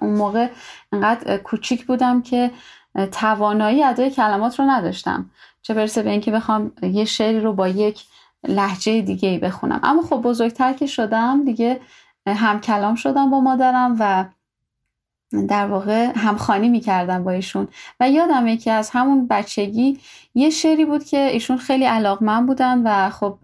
اون 0.00 0.16
موقع 0.16 0.48
انقدر 0.92 1.36
کوچیک 1.36 1.86
بودم 1.86 2.22
که 2.22 2.50
توانایی 3.12 3.84
ادای 3.84 4.10
کلمات 4.10 4.58
رو 4.58 4.70
نداشتم. 4.70 5.30
چه 5.62 5.74
برسه 5.74 6.02
به 6.02 6.10
اینکه 6.10 6.30
بخوام 6.30 6.72
یه 6.82 7.04
شعری 7.04 7.40
رو 7.40 7.52
با 7.52 7.68
یک 7.68 8.04
لحجه 8.48 9.00
دیگه 9.00 9.38
بخونم. 9.38 9.80
اما 9.82 10.02
خب 10.02 10.16
بزرگتر 10.16 10.72
که 10.72 10.86
شدم 10.86 11.44
دیگه 11.44 11.80
هم 12.26 12.60
کلام 12.60 12.94
شدم 12.94 13.30
با 13.30 13.40
مادرم 13.40 13.96
و 14.00 14.24
در 15.48 15.66
واقع 15.66 16.12
همخانی 16.16 16.68
می‌کردم 16.68 17.24
با 17.24 17.30
ایشون. 17.30 17.68
و 18.00 18.10
یادم 18.10 18.56
که 18.56 18.72
از 18.72 18.90
همون 18.90 19.26
بچگی 19.28 19.98
یه 20.34 20.50
شعری 20.50 20.84
بود 20.84 21.04
که 21.04 21.18
ایشون 21.18 21.56
خیلی 21.56 21.84
علاقمند 21.84 22.46
بودن 22.46 22.82
و 22.84 23.10
خب 23.10 23.38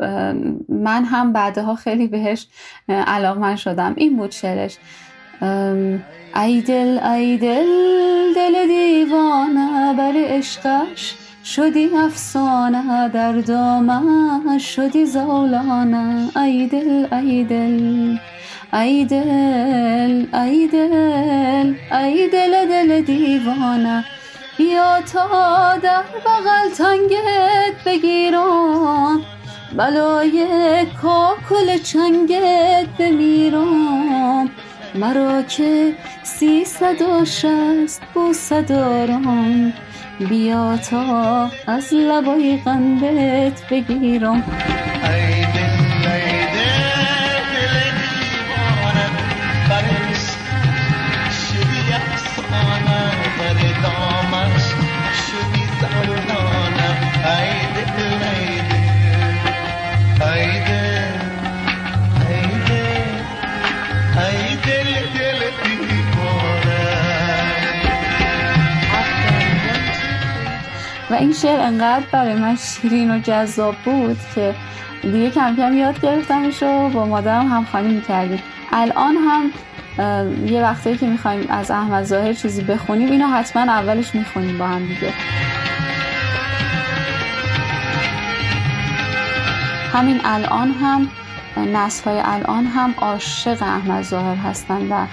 من 0.69 1.05
هم 1.05 1.33
بعدها 1.33 1.75
خیلی 1.75 2.07
بهش 2.07 2.47
علاقمند 2.89 3.57
شدم. 3.57 3.95
این 3.97 4.17
بود 4.17 4.31
شعرش. 4.31 4.79
ای 6.37 6.61
دل 6.61 6.99
ای 6.99 7.39
دل 7.39 7.67
دل 8.37 8.67
دیوانه 8.67 9.95
بر 9.95 10.13
عشقش 10.17 11.15
شدی 11.45 11.89
افسانه 11.97 13.09
در 13.09 13.33
دامش 13.33 14.77
شدی 14.77 15.07
زولانه 15.07 16.31
ای 16.37 16.67
دل 16.67 17.15
ای 17.15 17.45
دل. 17.45 18.17
ای 18.75 19.05
دل 19.05 20.27
ای 21.93 22.29
دل 22.33 23.01
دیوانه. 23.01 24.05
بیا 24.59 25.01
تا 25.13 25.77
در 25.77 26.03
بغل 26.25 26.69
تنگت 26.79 27.85
بگیرم. 27.87 29.21
بلای 29.77 30.47
کاکل 31.03 31.79
چنگت 31.79 32.87
بمیرم. 32.99 34.51
مرا 34.95 35.43
که 35.43 35.95
سیصد 36.23 37.03
و 37.03 37.25
شست 37.25 38.03
دارم. 38.69 39.73
بیا 40.29 40.77
تا 40.77 41.51
از 41.67 41.95
لبای 41.95 42.59
قندت 42.65 43.69
بگیرم. 43.71 44.45
و 71.11 71.15
این 71.15 71.33
شعر 71.33 71.61
انقدر 71.61 72.05
برای 72.13 72.35
من 72.35 72.57
شیرین 72.57 73.11
و 73.11 73.19
جذاب 73.19 73.75
بود 73.85 74.19
که 74.35 74.55
دیگه 75.03 75.31
کم 75.31 75.57
کم 75.57 75.77
یاد 75.77 76.01
گرفتمش 76.01 76.63
و 76.63 76.89
با 76.89 77.07
مادرم 77.07 77.49
همخوانی 77.49 77.95
می‌کردیم. 77.95 78.43
الان 78.73 79.17
هم 79.17 79.51
یه 80.47 80.63
وقتایی 80.63 80.97
که 80.97 81.07
می‌خوایم 81.07 81.47
از 81.49 81.71
احمد 81.71 82.05
ظاهر 82.05 82.33
چیزی 82.33 82.63
بخونیم 82.63 83.11
اینو 83.11 83.27
حتما 83.27 83.63
اولش 83.63 84.15
می‌خونیم 84.15 84.59
با 84.59 84.67
هم 84.67 84.87
دیگه. 84.87 85.13
همین 89.93 90.21
الان 90.25 90.71
هم 90.71 91.11
نسل 91.57 92.21
الان 92.25 92.67
هم 92.67 92.95
عاشق 92.99 93.63
احمد 93.63 94.03
ظاهر 94.03 94.37
هستن 94.37 94.93
و 94.93 95.07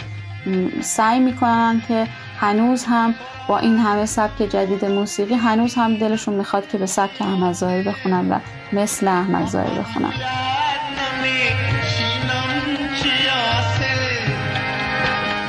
سعی 0.81 1.19
می‌کنن 1.19 1.81
که 1.87 2.07
هنوز 2.41 2.85
هم 2.85 3.15
با 3.47 3.59
این 3.59 3.79
همه 3.79 4.05
سبک 4.05 4.41
جدید 4.41 4.85
موسیقی 4.85 5.33
هنوز 5.33 5.75
هم 5.75 5.97
دلشون 5.97 6.33
می‌خواد 6.33 6.67
که 6.67 6.77
به 6.77 6.85
سبک 6.85 7.21
احمد 7.21 7.53
ظاهر 7.53 7.83
بخونن 7.83 8.31
و 8.31 8.39
مثل 8.73 9.07
احمد 9.07 9.47
ظاهر 9.47 9.79
بخونن. 9.79 10.13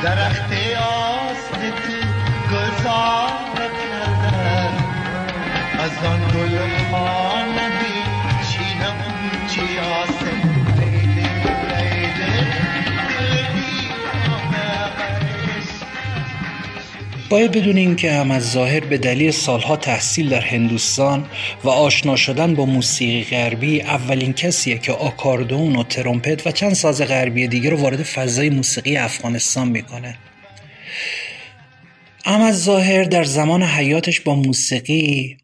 درخت 0.03 0.53
باید 17.33 17.53
بدونیم 17.53 17.97
که 17.97 18.13
احمد 18.13 18.41
ظاهر 18.41 18.81
به 18.81 18.99
دلیل 18.99 19.31
سالها 19.31 19.77
تحصیل 19.77 20.29
در 20.29 20.41
هندوستان 20.41 21.27
و 21.65 21.69
آشنا 21.69 22.17
شدن 22.17 22.55
با 22.55 22.67
موسیقی 22.67 23.25
غربی 23.25 23.81
اولین 23.81 24.33
کسیه 24.33 24.79
که 24.79 24.93
آکاردون 24.93 25.77
و 25.77 25.85
ترومپت 25.85 26.47
و 26.47 26.51
چند 26.51 26.73
ساز 26.73 27.03
غربی 27.03 27.49
دیگه 27.49 27.71
رو 27.71 27.77
وارد 27.77 28.03
فضای 28.03 28.51
موسیقی 28.51 28.97
افغانستان 28.97 29.69
می‌کنه. 29.69 30.19
احمد 32.25 32.53
ظاهر 32.53 33.05
در 33.05 33.25
زمان 33.25 33.63
حیاتش 33.63 34.21
با 34.21 34.35
موسیقی 34.35 35.37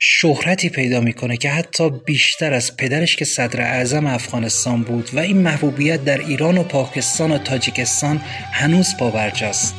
شهرتی 0.00 0.68
پیدا 0.68 1.00
می‌کنه 1.00 1.36
که 1.36 1.50
حتی 1.50 1.90
بیشتر 1.90 2.54
از 2.54 2.76
پدرش 2.76 3.16
که 3.16 3.24
صدر 3.24 3.60
اعظم 3.60 4.06
افغانستان 4.06 4.82
بود 4.82 5.10
و 5.12 5.18
این 5.18 5.38
محبوبیت 5.38 6.04
در 6.04 6.18
ایران 6.18 6.58
و 6.58 6.62
پاکستان 6.62 7.32
و 7.32 7.38
تاجیکستان 7.38 8.22
هنوز 8.52 8.96
پاورجاست 8.96 9.74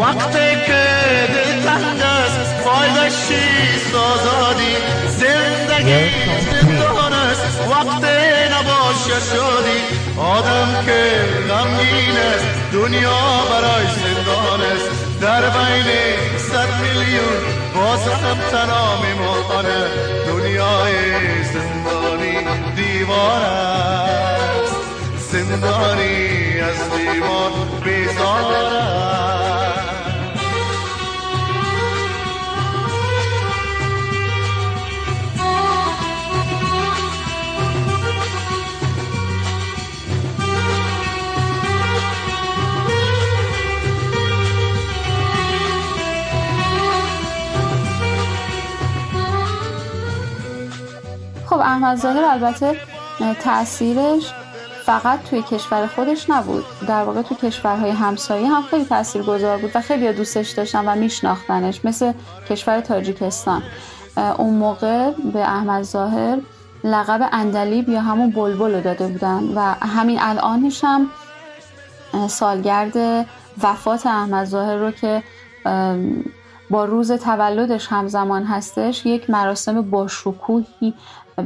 وقتی 0.00 0.50
که 0.66 0.82
دل 1.34 1.62
تنگ 1.62 2.00
است 2.02 2.54
فایدش 2.64 3.50
آزادی 3.94 4.76
زندگی 5.08 6.10
زندان 6.50 7.12
است 7.12 7.60
وقتی 7.70 8.16
نباشه 8.54 9.20
شادی. 9.30 9.80
آدم 10.18 10.84
که 10.86 11.02
غمگین 11.48 12.16
است 12.16 12.46
دنیا 12.72 13.20
برای 13.50 13.86
زندان 13.86 14.60
است. 14.60 15.20
در 15.20 15.40
بین 15.40 15.88
صد 16.38 16.68
میلیون 16.82 17.38
باز 17.74 18.08
هم 18.08 18.38
تنها 18.50 19.02
میمانه 19.02 19.86
دنیای 20.26 20.92
زندانی 21.52 22.36
دیوار 22.76 23.42
است. 23.42 24.76
زندانی 25.18 26.60
از 26.60 26.90
دیوان 26.96 27.52
بیزار 27.84 28.54
است. 28.54 29.29
خب 51.60 51.66
احمد 51.66 51.96
ظاهر 51.96 52.24
البته 52.24 52.76
تاثیرش 53.44 54.32
فقط 54.84 55.22
توی 55.22 55.42
کشور 55.42 55.86
خودش 55.86 56.30
نبود. 56.30 56.64
در 56.88 57.02
واقع 57.02 57.22
توی 57.22 57.36
کشورهای 57.36 57.90
همسایه 57.90 58.48
هم 58.48 58.62
خیلی 58.62 58.84
تاثیرگذار 58.84 59.58
بود 59.58 59.70
و 59.74 59.80
خیلی 59.80 60.12
دوستش 60.12 60.50
داشتن 60.50 60.88
و 60.88 60.94
میشناختنش 60.94 61.84
مثل 61.84 62.12
کشور 62.48 62.80
تاجیکستان. 62.80 63.62
اون 64.38 64.54
موقع 64.54 65.10
به 65.10 65.40
احمد 65.40 65.82
ظاهر 65.82 66.38
لقب 66.84 67.28
اندلیب 67.32 67.88
یا 67.88 68.00
همون 68.00 68.30
بلبل 68.30 68.74
رو 68.74 68.80
داده 68.80 69.06
بودن 69.06 69.52
و 69.54 69.60
همین 69.82 70.18
الانش 70.20 70.84
هم 70.84 71.06
سالگرد 72.28 73.26
وفات 73.62 74.06
احمد 74.06 74.44
ظاهر 74.44 74.76
رو 74.76 74.90
که 74.90 75.22
با 76.70 76.84
روز 76.84 77.12
تولدش 77.12 77.86
همزمان 77.90 78.44
هستش 78.44 79.06
یک 79.06 79.30
مراسم 79.30 79.82
باشکوهی 79.82 80.94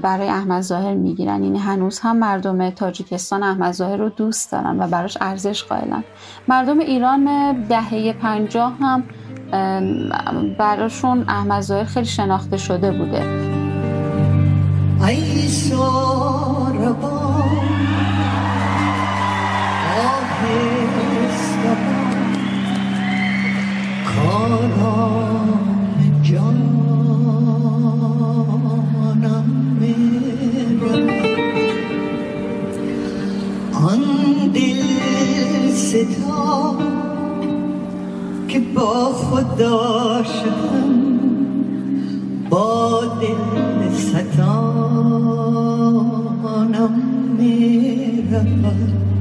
برای 0.02 0.28
احمد 0.28 0.62
ظاهر 0.62 0.94
می‌گیرن. 0.94 1.44
یعنی 1.44 1.58
هنوز 1.58 2.00
هم 2.00 2.16
مردم 2.16 2.70
تاجیکستان 2.70 3.42
احمد 3.42 3.72
ظاهر 3.72 3.96
رو 3.96 4.08
دوست 4.08 4.52
دارن 4.52 4.80
و 4.80 4.88
براش 4.88 5.18
ارزش 5.20 5.64
قائلن. 5.64 6.04
مردم 6.48 6.78
ایران 6.78 7.52
دهه 7.68 8.12
پنجاه 8.12 8.72
هم 8.80 9.04
براشون 10.58 11.24
احمد 11.28 11.60
ظاهر 11.60 11.84
خیلی 11.84 12.06
شناخته 12.06 12.56
شده 12.56 12.90
بوده. 12.92 13.44
ستا 35.94 36.76
که 38.48 38.61
با 38.61 39.04
خود 39.04 39.57
داشتم 39.57 41.04
دل 43.20 43.90
ستانم 43.90 44.94
می‌رود. 47.38 49.13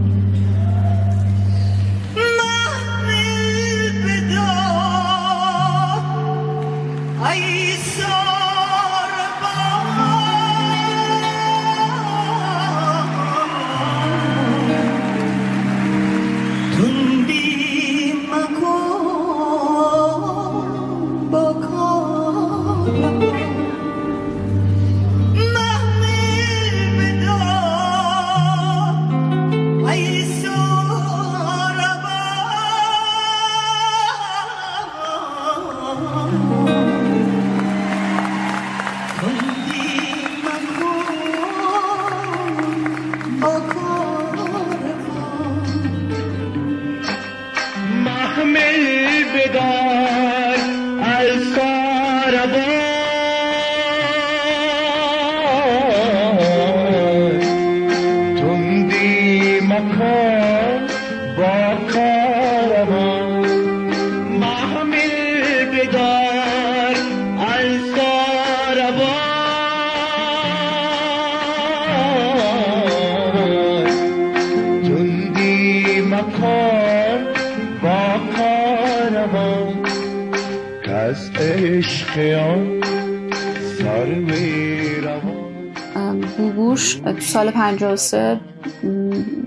1953 87.84 88.39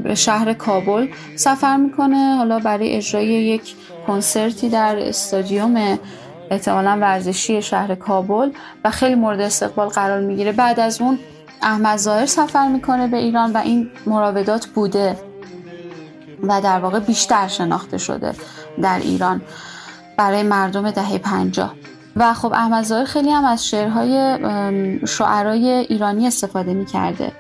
به 0.03 0.14
شهر 0.14 0.53
کابل. 0.53 1.09
سفر 1.37 1.77
می‌کنه 1.77 2.37
حالا 2.37 2.59
برای 2.59 2.92
اجرای 2.92 3.27
یک 3.27 3.75
کنسرتی 4.07 4.68
در 4.68 4.99
استادیوم 4.99 5.99
احتمالا 6.51 6.99
ورزشی 7.01 7.62
شهر 7.62 7.94
کابل 7.94 8.51
و 8.85 8.90
خیلی 8.90 9.14
مورد 9.14 9.40
استقبال 9.40 9.88
قرار 9.88 10.20
می‌گیره. 10.20 10.53
بعد 10.53 10.81
از 10.81 11.01
اون 11.01 11.18
احمد 11.62 11.96
ظاهر 11.96 12.27
سفر 12.27 12.68
می‌کنه 12.68 13.09
به 13.09 13.16
ایران 13.16 13.53
و 13.53 13.57
این 13.57 13.90
مراودات 14.07 14.66
بوده 14.66 15.16
و 16.42 16.61
در 16.61 16.79
واقع 16.79 17.01
بیشتر 17.01 17.49
شناخته 17.49 17.99
شده 17.99 18.33
در 18.83 18.99
ایران 18.99 19.42
برای 20.16 20.42
مردم 20.42 20.90
دهه 20.90 21.18
پنجاه. 21.18 21.75
و 22.16 22.35
خب 22.35 22.53
احمد 22.53 22.85
ظاهر 22.85 23.05
خیلی 23.05 23.31
هم 23.31 23.44
از 23.44 23.68
شعرهای 23.68 24.38
شعرهای 25.07 25.68
ایرانی 25.68 26.27
استفاده 26.27 26.75
می‌کرده. 26.75 27.33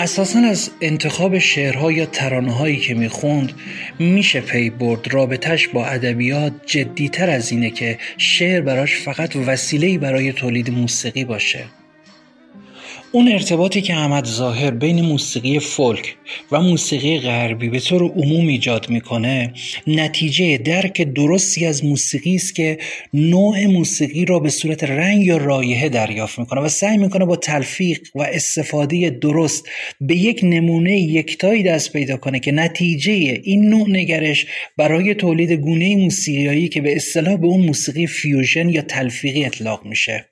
اساسا 0.00 0.38
از 0.38 0.70
انتخاب 0.80 1.38
شعرها 1.38 1.92
یا 1.92 2.06
ترانه 2.06 2.52
هایی 2.52 2.76
که 2.76 2.94
می‌خوند 2.94 3.52
میشه 3.98 4.40
پی 4.40 4.70
برد. 4.70 5.14
رابطش 5.14 5.68
با 5.68 5.86
ادبیات 5.86 6.52
جدیتر 6.66 7.30
از 7.30 7.52
اینه 7.52 7.70
که 7.70 7.98
شعر 8.16 8.60
براش 8.60 8.96
فقط 8.96 9.36
وسیله‌ای 9.36 9.98
برای 9.98 10.32
تولید 10.32 10.70
موسیقی 10.70 11.24
باشه. 11.24 11.64
اون 13.12 13.28
ارتباطی 13.28 13.80
که 13.80 13.94
احمد 13.94 14.24
ظاهر 14.24 14.70
بین 14.70 15.00
موسیقی 15.00 15.58
فولک 15.58 16.16
و 16.52 16.60
موسیقی 16.60 17.18
غربی 17.18 17.68
به 17.68 17.80
طور 17.80 18.02
عموم 18.02 18.46
ایجاد 18.46 18.90
می‌کنه 18.90 19.52
نتیجه 19.86 20.58
درک 20.58 21.02
درستی 21.02 21.66
از 21.66 21.84
موسیقی 21.84 22.34
است 22.34 22.54
که 22.54 22.78
نوع 23.14 23.66
موسیقی 23.66 24.24
را 24.24 24.38
به 24.38 24.50
صورت 24.50 24.84
رنگ 24.84 25.26
یا 25.26 25.36
رایحه 25.36 25.88
دریافت 25.88 26.38
می‌کنه 26.38 26.60
و 26.60 26.68
سعی 26.68 26.96
می‌کنه 26.96 27.24
با 27.24 27.36
تلفیق 27.36 28.00
و 28.14 28.22
استفاده 28.22 29.10
درست 29.10 29.68
به 30.00 30.16
یک 30.16 30.40
نمونه 30.42 31.00
یکتایی 31.00 31.62
دست 31.62 31.92
پیدا 31.92 32.16
کنه 32.16 32.40
که 32.40 32.52
نتیجه 32.52 33.12
این 33.42 33.68
نوع 33.68 33.90
نگرش 33.90 34.46
برای 34.76 35.14
تولید 35.14 35.52
گونه 35.52 35.96
موسیقیایی 35.96 36.68
که 36.68 36.80
به 36.80 36.96
اصطلاح 36.96 37.36
به 37.36 37.46
اون 37.46 37.60
موسیقی 37.60 38.06
فیوژن 38.06 38.68
یا 38.68 38.82
تلفیقی 38.82 39.44
اطلاق 39.44 39.86
میشه. 39.86 40.26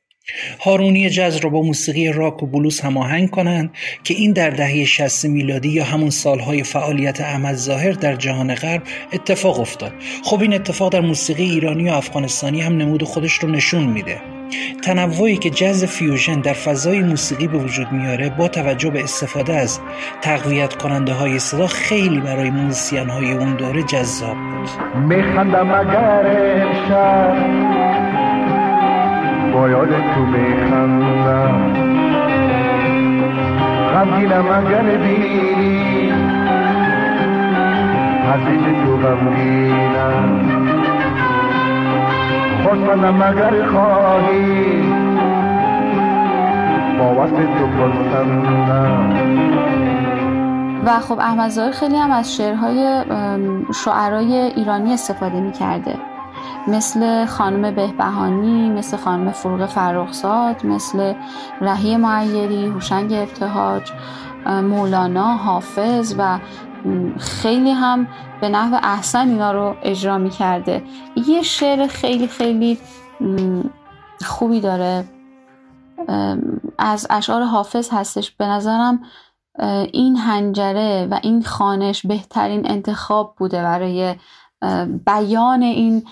هارمونی 0.60 1.10
جاز 1.10 1.36
رو 1.36 1.50
با 1.50 1.62
موسیقی 1.62 2.12
راک 2.12 2.42
و 2.42 2.46
بلوز 2.46 2.80
هماهنگ 2.80 3.30
کنند 3.30 3.70
که 4.04 4.14
این 4.14 4.32
در 4.32 4.50
دهه 4.50 4.84
60 4.84 5.24
میلادی 5.24 5.68
یا 5.68 5.84
همون 5.84 6.10
سالهای 6.10 6.62
فعالیت 6.62 7.20
احمد 7.20 7.54
ظاهر 7.54 7.92
در 7.92 8.14
جهان 8.14 8.54
غرب 8.54 8.82
اتفاق 9.12 9.60
افتاد. 9.60 9.92
خب 10.24 10.40
این 10.40 10.54
اتفاق 10.54 10.92
در 10.92 11.00
موسیقی 11.00 11.44
ایرانی 11.44 11.88
و 11.88 11.92
افغانستانی 11.92 12.60
هم 12.60 12.76
نمود 12.76 13.02
خودش 13.02 13.32
رو 13.32 13.48
نشون 13.48 13.84
میده. 13.84 14.20
تنوعی 14.82 15.36
که 15.36 15.50
جاز 15.50 15.84
فیوژن 15.84 16.40
در 16.40 16.52
فضای 16.52 17.00
موسیقی 17.00 17.46
به 17.46 17.58
وجود 17.58 17.92
میاره 17.92 18.30
با 18.30 18.48
توجه 18.48 18.90
به 18.90 19.04
استفاده 19.04 19.54
از 19.54 19.80
تقویت 20.22 20.74
کننده 20.76 21.12
های 21.12 21.38
صدا 21.38 21.66
خیلی 21.66 22.20
برای 22.20 22.50
موسیقین 22.50 23.08
های 23.08 23.32
اون 23.32 23.56
دوره 23.56 23.82
جذاب 23.82 24.36
بود. 24.36 24.68
میخندم 24.96 25.70
اگر 25.70 26.26
با 29.56 29.68
یاد 29.68 29.88
تو 29.88 30.20
میخندم. 30.20 31.72
غمگینم 33.94 34.46
اگر 34.48 34.82
بینی 34.82 36.12
عزیز 38.34 38.84
تو 38.84 38.96
غمگینم. 38.96 40.30
خوشمندم 42.64 43.22
اگر 43.22 43.66
خواهی 43.66 44.82
با 46.98 47.14
وصل 47.14 47.36
تو 47.36 47.66
پرسندم 47.66 49.12
و 50.86 51.00
خب 51.00 51.18
احمد 51.18 51.70
خیلی 51.70 51.96
هم 51.96 52.10
از 52.10 52.36
شعرهای 52.36 53.04
شعرای 53.84 54.34
ایرانی 54.34 54.92
استفاده 54.92 55.40
می‌کرده. 55.40 56.15
مثل 56.68 57.26
خانم 57.26 57.74
بهبهانی 57.74 58.70
مثل 58.70 58.96
خانم 58.96 59.32
فروغ 59.32 59.66
فرخزاد 59.66 60.66
مثل 60.66 61.14
رهی 61.60 61.96
معیری 61.96 62.66
هوشنگ 62.66 63.12
ابتهاج 63.12 63.92
مولانا 64.46 65.36
حافظ 65.36 66.14
و 66.18 66.38
خیلی 67.18 67.70
هم 67.70 68.06
به 68.40 68.48
نحو 68.48 68.78
احسن 68.82 69.28
اینا 69.28 69.52
رو 69.52 69.76
اجرا 69.82 70.18
می‌کرده. 70.18 70.82
یه 71.28 71.42
شعر 71.42 71.86
خیلی 71.86 72.28
خیلی 72.28 72.78
خوبی 74.24 74.60
داره. 74.60 75.04
از 76.78 77.06
اشعار 77.10 77.42
حافظ 77.42 77.90
هستش. 77.92 78.30
به 78.30 78.46
نظرم 78.46 79.00
این 79.92 80.16
هنجره 80.16 81.08
و 81.10 81.18
این 81.22 81.42
خانش 81.42 82.06
بهترین 82.06 82.70
انتخاب 82.70 83.34
بوده 83.38 83.62
برای 83.62 84.14
بیان 85.06 85.62
این 85.62 86.06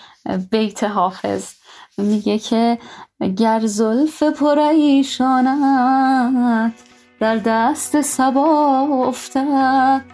بیت 0.51 0.85
حافظ. 0.85 1.53
میگه 1.99 2.39
که 2.39 2.79
گر 3.37 3.67
زلف 3.67 4.23
پریشانت 4.23 5.53
در 7.21 7.37
دست 7.37 8.01
سبا 8.01 8.81
افتد 9.09 10.05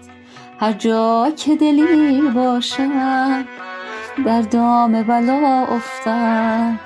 هر 0.61 0.73
جا 0.73 1.33
که 1.37 1.57
دلی 1.57 2.21
باشد 2.21 3.45
در 4.27 4.43
دام 4.43 5.03
بلا 5.03 5.67
افتد. 5.67 6.79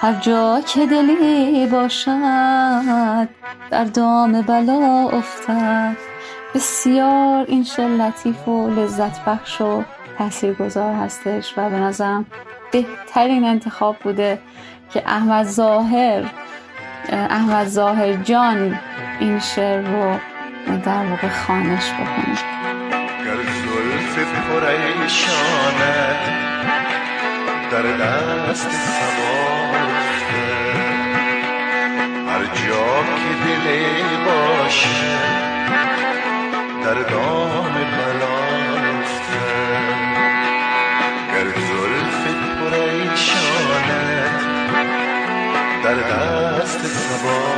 هر 0.00 0.14
جا 0.20 0.60
که 0.60 0.86
دلی 0.86 1.66
باشد 1.66 3.28
در 3.70 3.84
دام 3.84 4.42
بلا 4.42 5.08
افتد. 5.08 5.96
بسیار 6.54 7.44
این 7.48 7.64
شعر 7.64 7.88
لطیف 7.88 8.48
و 8.48 8.68
لذت 8.68 9.24
بخش 9.24 9.60
و 9.60 9.82
تاثیرگذار 10.18 10.94
هستش 10.94 11.54
و 11.56 11.70
به 11.70 11.76
نظرم 11.76 12.26
بهترین 12.72 13.44
انتخاب 13.44 13.96
بوده 13.96 14.38
که 14.90 15.02
احمد 15.06 15.46
ظاهر 15.46 16.24
احمد 17.08 17.68
ظاهر 17.68 18.12
جان 18.12 18.80
این 19.20 19.38
شعر 19.38 19.80
رو 19.80 20.18
در 20.84 21.06
واقع 21.06 21.28
خانش 21.28 21.92
بکنه. 21.92 22.34
گر 23.24 23.36
زلف 23.36 24.18
پریشانه 24.50 26.16
در 27.70 27.82
دست 27.82 28.70
سبا 28.70 29.44
افتد 33.34 34.24
باشه 34.24 34.88
در 36.84 36.94
دام 36.94 37.72
بلاست 37.72 38.43
در 45.84 45.94
دست 45.94 46.78
سبا 46.86 47.54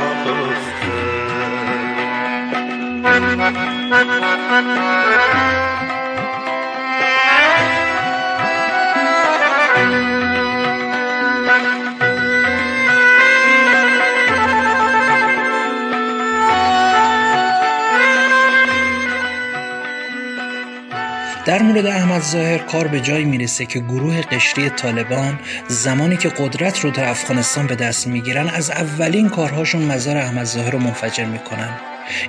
در 21.47 21.61
مورد 21.61 21.85
احمد 21.85 22.21
ظاهر 22.21 22.57
کار 22.57 22.87
به 22.87 22.99
جایی 22.99 23.25
می‌رسه 23.25 23.65
که 23.65 23.79
گروه 23.79 24.21
قشری 24.21 24.69
طالبان 24.69 25.39
زمانی 25.67 26.17
که 26.17 26.29
قدرت 26.29 26.79
رو 26.79 26.91
در 26.91 27.09
افغانستان 27.09 27.67
به 27.67 27.75
دست 27.75 28.07
می‌گیرن 28.07 28.49
از 28.49 28.71
اولین 28.71 29.29
کارهاشون 29.29 29.81
مزار 29.81 30.17
احمد 30.17 30.43
ظاهر 30.45 30.71
رو 30.71 30.79
منفجر 30.79 31.25
می‌کنن. 31.25 31.69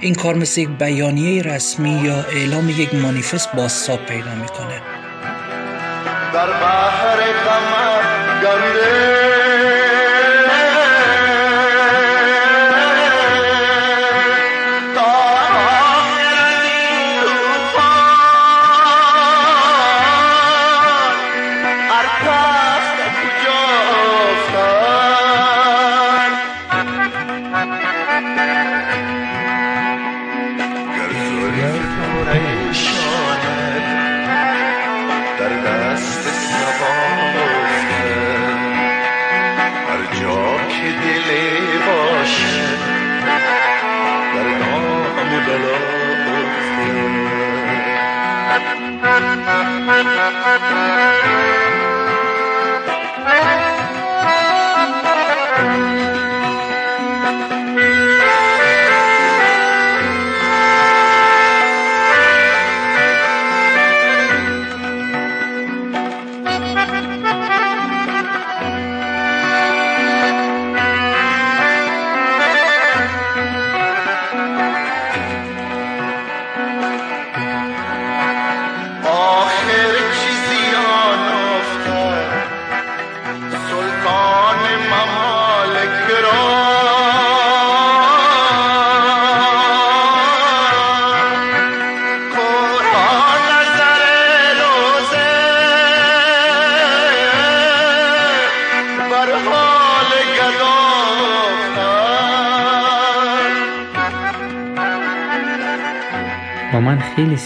این 0.00 0.14
کار 0.14 0.35
مثل 0.35 0.61
یک 0.61 0.68
بیانیه 0.68 1.42
رسمی 1.42 2.00
یا 2.04 2.24
اعلام 2.33 2.68
یک 2.68 2.94
مانیفست 2.94 3.52
بازتاب 3.52 4.07
پیدا 4.07 4.35
می‌کنه. 4.35 4.83
در 6.35 6.46
بحر 6.46 7.18
غمت 7.46 7.88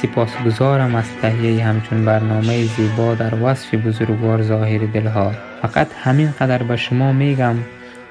سپاسگزارم 0.02 0.94
از 0.94 1.04
تهیه 1.22 1.64
همچون 1.64 2.04
برنامه 2.04 2.64
زیبا 2.64 3.14
در 3.14 3.34
وصف 3.42 3.74
بزرگوار 3.74 4.42
ظاهر 4.42 4.78
دلها. 4.78 5.32
فقط 5.62 5.88
همین 6.02 6.30
قدر 6.40 6.62
به 6.62 6.76
شما 6.76 7.12
میگم 7.12 7.56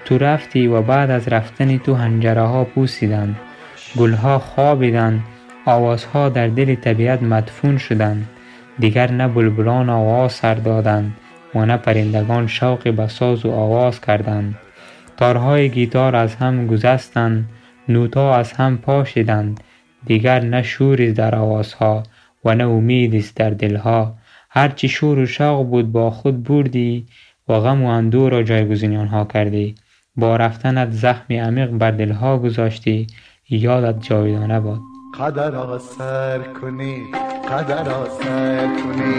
تو 0.06 0.18
رفتی 0.18 0.68
و 0.68 0.82
بعد 0.82 1.12
از 1.12 1.28
رفتن 1.28 1.78
تو 1.78 1.96
هنجره 1.96 2.42
ها 2.42 2.64
پوسیدند. 2.64 3.36
گلها 3.98 4.40
خوابیدند 4.40 5.24
آوازها 5.66 6.30
در 6.30 6.48
دل 6.48 6.76
طبیعت 6.76 7.24
مدفون 7.24 7.78
شدند. 7.78 8.28
دیگر 8.80 9.12
نه 9.12 9.28
بلبلان 9.28 9.90
آواز 9.90 10.32
سر 10.32 10.54
دادند 10.54 11.14
و 11.56 11.66
نه 11.66 11.78
پرندگان 11.78 12.48
شوق 12.48 12.94
به 12.94 13.08
ساز 13.08 13.46
و 13.46 13.52
آواز 13.52 14.02
کردند. 14.02 14.56
تارهای 15.18 15.70
گیتار 15.70 16.16
از 16.16 16.36
هم 16.36 16.68
گذستند 16.68 17.50
نوتا 17.90 18.36
از 18.36 18.54
هم 18.54 18.78
پاشیدند. 18.78 19.60
دیگر 20.06 20.40
نه 20.40 20.64
شوری 20.64 21.14
در 21.14 21.36
آوازها 21.36 22.04
و 22.46 22.56
نه 22.56 22.68
امیدی 22.68 23.18
است 23.18 23.36
در 23.36 23.50
دلها. 23.50 24.16
هرچی 24.50 24.88
شور 24.88 25.20
و 25.20 25.26
شوق 25.26 25.66
بود 25.66 25.92
با 25.92 26.12
خود 26.12 26.44
بردی 26.44 27.06
و 27.48 27.60
غم 27.60 27.84
و 27.84 27.88
اندوه 27.88 28.30
را 28.30 28.44
جایگزین 28.44 28.98
آنها 28.98 29.26
کردی. 29.26 29.76
با 30.16 30.36
رفتنت 30.36 30.92
زخمی 30.92 31.38
عمیق 31.38 31.70
بر 31.70 31.92
دلها 31.92 32.38
گذاشتی. 32.38 33.08
یادت 33.50 34.02
جاودانه 34.02 34.60
باد 34.60 34.80
قدر 35.20 35.50
را 35.50 35.80
سر 35.80 36.40
کنی 36.40 37.04
قدر 37.50 37.84
را 37.84 38.08
سر 38.10 38.68
کنی 38.68 39.16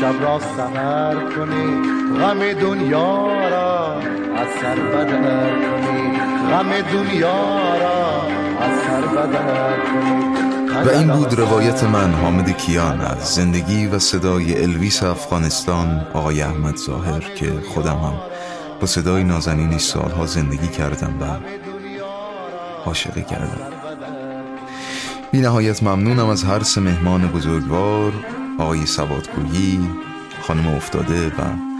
شب 0.00 0.22
را 0.22 0.38
سهر 0.38 1.14
کنی 1.14 1.88
غم 2.20 2.52
دنیا 2.60 3.48
را 3.48 3.94
از 4.36 4.48
سر 4.60 4.76
بدر 4.76 5.50
کنی 5.50 6.18
غم 6.50 6.70
دنیا 6.92 7.76
را 7.76 7.93
و 10.84 10.88
این 10.88 11.08
بود 11.08 11.38
روایت 11.38 11.84
من 11.84 12.12
حامد 12.12 12.56
کیان 12.56 13.00
از 13.00 13.34
زندگی 13.34 13.86
و 13.86 13.98
صدای 13.98 14.62
الویس 14.62 15.02
افغانستان 15.02 16.06
آقای 16.14 16.42
احمد 16.42 16.76
ظاهر 16.76 17.20
که 17.20 17.52
خودم 17.74 17.96
هم 17.96 18.14
با 18.80 18.86
صدای 18.86 19.24
نازنینش 19.24 19.82
سالها 19.82 20.26
زندگی 20.26 20.68
کردم 20.68 21.14
و 21.20 21.24
عاشقی 22.86 23.22
کردم. 23.22 23.72
بی 25.32 25.40
نهایت 25.40 25.82
ممنونم 25.82 26.28
از 26.28 26.44
هر 26.44 26.62
سه 26.62 26.80
مهمان 26.80 27.28
بزرگوار 27.28 28.12
آقای 28.58 28.86
سوادکویی 28.86 29.90
خانم 30.42 30.74
افتاده 30.74 31.28
و 31.28 31.73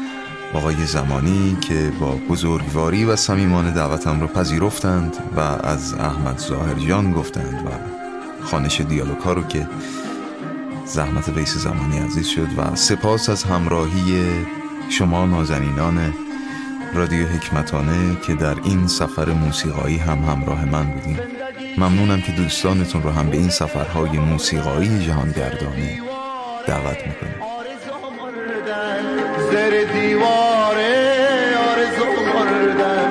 آقای 0.55 0.86
زمانی 0.86 1.57
که 1.61 1.92
با 2.00 2.18
بزرگواری 2.30 3.05
و 3.05 3.16
صمیمانه 3.16 3.70
دعوتم 3.70 4.20
رو 4.20 4.26
پذیرفتند 4.26 5.16
و 5.36 5.40
از 5.40 5.94
احمد 5.94 6.38
ظاهریان 6.38 7.12
گفتند 7.12 7.66
و 7.66 7.70
خانش 8.44 8.80
دیالوگ 8.80 9.18
ها 9.18 9.32
رو 9.32 9.42
که 9.42 9.68
زحمت 10.86 11.28
ویس 11.28 11.57
زمانی 11.57 11.98
عزیز 11.98 12.26
شد 12.26 12.59
و 12.59 12.76
سپاس 12.76 13.28
از 13.28 13.44
همراهی 13.44 14.26
شما 14.88 15.26
نازنینان 15.26 16.14
رادیو 16.94 17.26
حکمتانه 17.26 18.16
که 18.26 18.34
در 18.34 18.57
این 18.64 18.86
سفر 18.86 19.32
موسیقایی 19.32 19.98
هم 19.98 20.18
همراه 20.18 20.64
من 20.64 20.86
بودیم 20.86 21.18
ممنونم 21.78 22.20
که 22.20 22.32
دوستانتون 22.32 23.02
رو 23.02 23.11
هم 23.11 23.30
به 23.30 23.36
این 23.36 23.50
سفرهای 23.50 24.18
موسیقایی 24.18 25.07
جهانگردانه 25.07 26.00
دعوت 26.66 26.98
می‌کنیم 27.07 27.55
زیر 29.51 29.85
دیواره 29.85 30.95
آرزو 31.70 32.11
مردن 32.35 33.11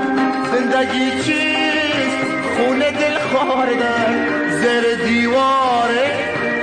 زندگی 0.52 1.12
چیست؟ 1.24 2.18
خون 2.58 2.80
دل 2.80 3.18
خوردن 3.32 4.14
زیر 4.62 4.96
دیواره 5.08 6.08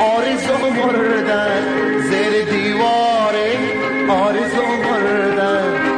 آرزو 0.01 0.71
مردن 0.71 1.63
زیر 2.11 2.45
دیواره 2.51 3.59
آرزو 4.09 4.67
مردن 4.85 5.91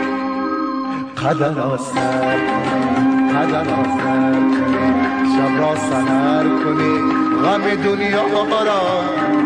قدر 1.22 1.54
را 1.54 1.78
سر 1.78 2.38
کنی 2.38 3.32
قدر 3.32 3.62
را 3.62 3.84
سر 3.84 4.32
کنی. 4.32 4.92
شب 5.32 5.60
را 5.60 5.76
سهر 5.76 6.42
کنی 6.64 6.98
غم 7.44 7.74
دنیا 7.84 8.24
را 8.64 8.82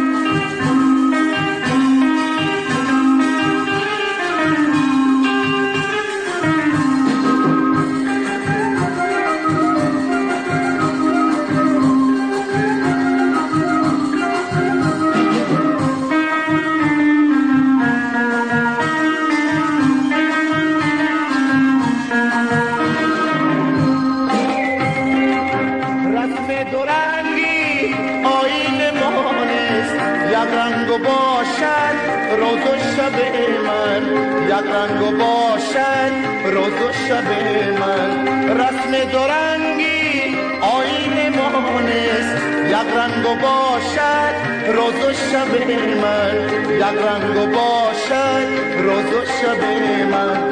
یک 46.92 46.98
رنگ 46.98 47.56
باشد 47.56 48.48
روز 48.84 49.14
و 49.14 49.26
شب 49.26 49.64
من. 50.12 50.52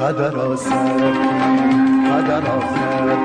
قدر 0.00 0.30
را 0.30 0.56
سر 0.56 1.12
قدر 2.10 2.40
را 2.40 2.60
سر 2.60 3.16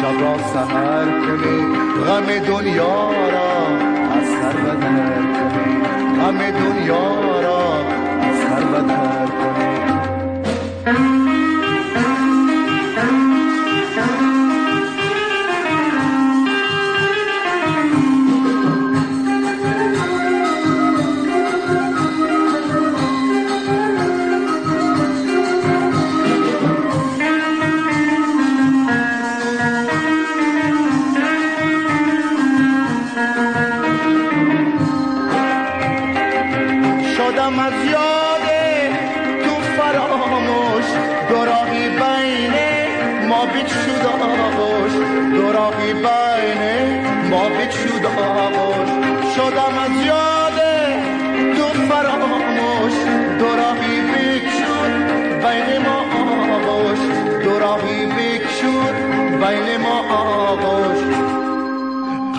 شب 0.00 0.20
را 0.20 0.38
سهر 0.38 1.04
کنی 1.04 1.76
غم 2.06 2.38
دنیا 2.46 3.10
را 3.32 3.66
از 4.12 4.28
سر 4.28 4.52
بدر 4.60 5.22
کنی. 5.22 5.82
غم 6.20 6.38
دنیا 6.50 7.40
را 7.40 7.74
از 8.20 8.36
سر 8.36 8.64
بدر 8.64 9.17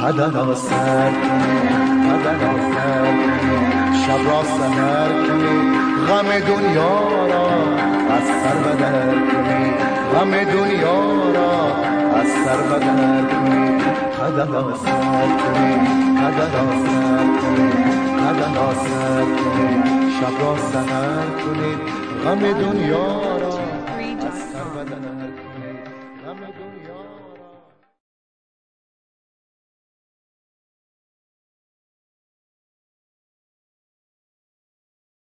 قدر 0.10 0.30
را 0.30 0.56
سر 0.56 1.12
کنی 1.12 1.70
قدر 2.10 2.34
را 2.34 2.54
شب 3.94 4.30
را 4.30 4.44
سهر 4.44 5.10
کنی 5.28 5.58
غم 6.08 6.40
دنیا 6.40 7.28
را 7.28 7.48
از 8.16 8.24
سر 8.44 8.56
بدر 8.56 9.12
کنی. 9.12 9.72
غم 10.14 10.32
دنیا 10.32 11.32
را 11.36 11.76
از 12.20 12.28
سر 12.46 12.58
بدر 12.58 13.22
کنی. 13.22 13.78
قدر 14.20 14.46
را 14.46 14.76
سر 14.76 15.28
کنی 15.42 15.76
قدر 16.18 16.52
را 16.54 16.72
سر 16.86 17.26
کنی 17.42 17.70
قدر 18.22 18.54
را 18.56 18.74
سر 18.74 19.24
کنی. 19.24 20.12
شب 20.20 20.42
را 20.42 20.58
سهر 20.58 21.26
کنی 21.46 21.74
غم 22.26 22.40
دنیا 22.40 23.19